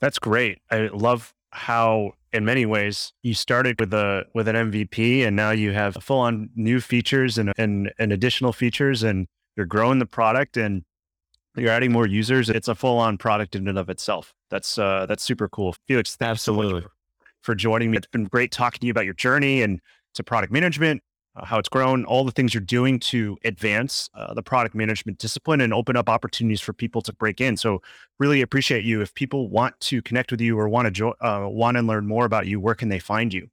That's 0.00 0.18
great. 0.18 0.58
I 0.70 0.88
love 0.92 1.34
how 1.50 2.12
in 2.32 2.44
many 2.44 2.66
ways 2.66 3.12
you 3.22 3.34
started 3.34 3.78
with 3.80 3.92
a 3.94 4.24
with 4.34 4.48
an 4.48 4.70
MVP 4.70 5.26
and 5.26 5.34
now 5.34 5.50
you 5.50 5.72
have 5.72 5.94
full 5.96 6.18
on 6.18 6.50
new 6.54 6.80
features 6.80 7.38
and, 7.38 7.52
and 7.56 7.90
and 7.98 8.12
additional 8.12 8.52
features 8.52 9.02
and 9.02 9.26
you're 9.56 9.66
growing 9.66 9.98
the 9.98 10.06
product 10.06 10.56
and 10.56 10.84
you're 11.56 11.70
adding 11.70 11.90
more 11.90 12.06
users. 12.06 12.48
It's 12.48 12.68
a 12.68 12.74
full 12.74 12.98
on 12.98 13.18
product 13.18 13.56
in 13.56 13.66
and 13.66 13.78
of 13.78 13.88
itself. 13.88 14.34
That's 14.50 14.78
uh, 14.78 15.06
that's 15.06 15.22
super 15.22 15.48
cool. 15.48 15.74
Felix, 15.86 16.16
thanks 16.16 16.30
Absolutely. 16.30 16.80
so 16.80 16.86
much 16.86 16.92
for 17.40 17.54
joining 17.54 17.90
me. 17.90 17.96
It's 17.96 18.06
been 18.06 18.24
great 18.24 18.50
talking 18.50 18.80
to 18.80 18.86
you 18.86 18.90
about 18.90 19.04
your 19.04 19.14
journey 19.14 19.62
and 19.62 19.80
to 20.14 20.22
product 20.22 20.52
management, 20.52 21.02
uh, 21.36 21.44
how 21.44 21.58
it's 21.58 21.68
grown, 21.68 22.04
all 22.04 22.24
the 22.24 22.32
things 22.32 22.52
you're 22.54 22.60
doing 22.60 22.98
to 22.98 23.38
advance 23.44 24.10
uh, 24.14 24.34
the 24.34 24.42
product 24.42 24.74
management 24.74 25.18
discipline 25.18 25.60
and 25.60 25.72
open 25.72 25.96
up 25.96 26.08
opportunities 26.08 26.60
for 26.60 26.72
people 26.72 27.00
to 27.02 27.12
break 27.12 27.40
in. 27.40 27.56
So, 27.56 27.82
really 28.18 28.42
appreciate 28.42 28.84
you. 28.84 29.00
If 29.00 29.14
people 29.14 29.48
want 29.48 29.78
to 29.80 30.02
connect 30.02 30.30
with 30.30 30.40
you 30.40 30.58
or 30.58 30.68
want 30.68 30.86
to 30.86 30.90
jo- 30.90 31.14
uh, 31.20 31.46
want 31.48 31.76
to 31.76 31.82
learn 31.82 32.06
more 32.06 32.24
about 32.24 32.46
you, 32.46 32.60
where 32.60 32.74
can 32.74 32.88
they 32.88 32.98
find 32.98 33.32
you? 33.32 33.48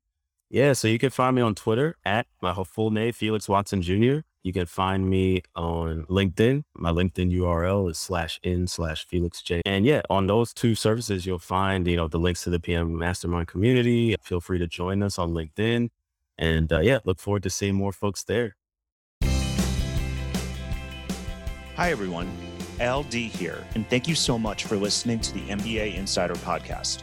Yeah, 0.49 0.73
so 0.73 0.87
you 0.87 0.99
can 0.99 1.09
find 1.09 1.35
me 1.35 1.41
on 1.41 1.55
Twitter 1.55 1.97
at 2.05 2.27
my 2.41 2.53
full 2.63 2.91
name, 2.91 3.13
Felix 3.13 3.49
Watson 3.49 3.81
Jr. 3.81 4.19
You 4.45 4.53
can 4.53 4.67
find 4.67 5.09
me 5.09 5.41
on 5.55 6.05
LinkedIn. 6.05 6.65
My 6.75 6.91
LinkedIn 6.91 7.33
URL 7.33 7.89
is 7.89 7.97
slash 7.97 8.39
in 8.43 8.67
slash 8.67 9.07
Felix 9.07 9.41
J. 9.41 9.63
And 9.65 9.87
yeah, 9.87 10.03
on 10.07 10.27
those 10.27 10.53
two 10.53 10.75
services, 10.75 11.25
you'll 11.25 11.39
find, 11.39 11.87
you 11.87 11.97
know, 11.97 12.07
the 12.07 12.19
links 12.19 12.43
to 12.43 12.51
the 12.51 12.59
PM 12.59 12.95
Mastermind 12.95 13.47
community. 13.47 14.15
Feel 14.21 14.39
free 14.39 14.59
to 14.59 14.67
join 14.67 15.01
us 15.01 15.17
on 15.17 15.33
LinkedIn. 15.33 15.89
And 16.37 16.71
uh, 16.71 16.81
yeah, 16.81 16.99
look 17.05 17.17
forward 17.17 17.41
to 17.41 17.49
seeing 17.49 17.73
more 17.73 17.91
folks 17.91 18.23
there. 18.23 18.55
Hi, 21.75 21.89
everyone. 21.89 22.31
Al 22.79 23.01
Dea 23.01 23.27
here, 23.27 23.65
and 23.73 23.89
thank 23.89 24.07
you 24.07 24.13
so 24.13 24.37
much 24.37 24.65
for 24.65 24.75
listening 24.75 25.21
to 25.21 25.33
the 25.33 25.41
MBA 25.47 25.95
Insider 25.95 26.35
Podcast. 26.35 27.01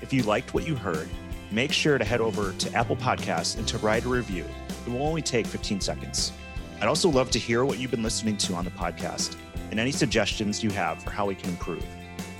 If 0.00 0.14
you 0.14 0.22
liked 0.22 0.54
what 0.54 0.66
you 0.66 0.76
heard, 0.76 1.10
make 1.50 1.72
sure 1.72 1.98
to 1.98 2.04
head 2.06 2.22
over 2.22 2.52
to 2.52 2.74
Apple 2.74 2.96
Podcasts 2.96 3.58
and 3.58 3.68
to 3.68 3.76
write 3.78 4.06
a 4.06 4.08
review. 4.08 4.46
It 4.86 4.92
will 4.92 5.02
only 5.02 5.20
take 5.20 5.46
15 5.46 5.82
seconds. 5.82 6.32
I'd 6.80 6.88
also 6.88 7.08
love 7.08 7.30
to 7.32 7.38
hear 7.38 7.64
what 7.64 7.78
you've 7.78 7.90
been 7.90 8.02
listening 8.02 8.36
to 8.38 8.54
on 8.54 8.64
the 8.64 8.70
podcast 8.70 9.36
and 9.70 9.78
any 9.78 9.92
suggestions 9.92 10.62
you 10.62 10.70
have 10.70 11.02
for 11.02 11.10
how 11.10 11.26
we 11.26 11.34
can 11.34 11.50
improve. 11.50 11.84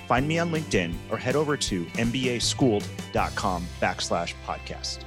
Find 0.07 0.27
me 0.27 0.39
on 0.39 0.51
LinkedIn 0.51 0.93
or 1.09 1.17
head 1.17 1.35
over 1.35 1.55
to 1.57 1.85
mbaschooled.com 1.85 3.67
backslash 3.79 4.33
podcast. 4.45 4.99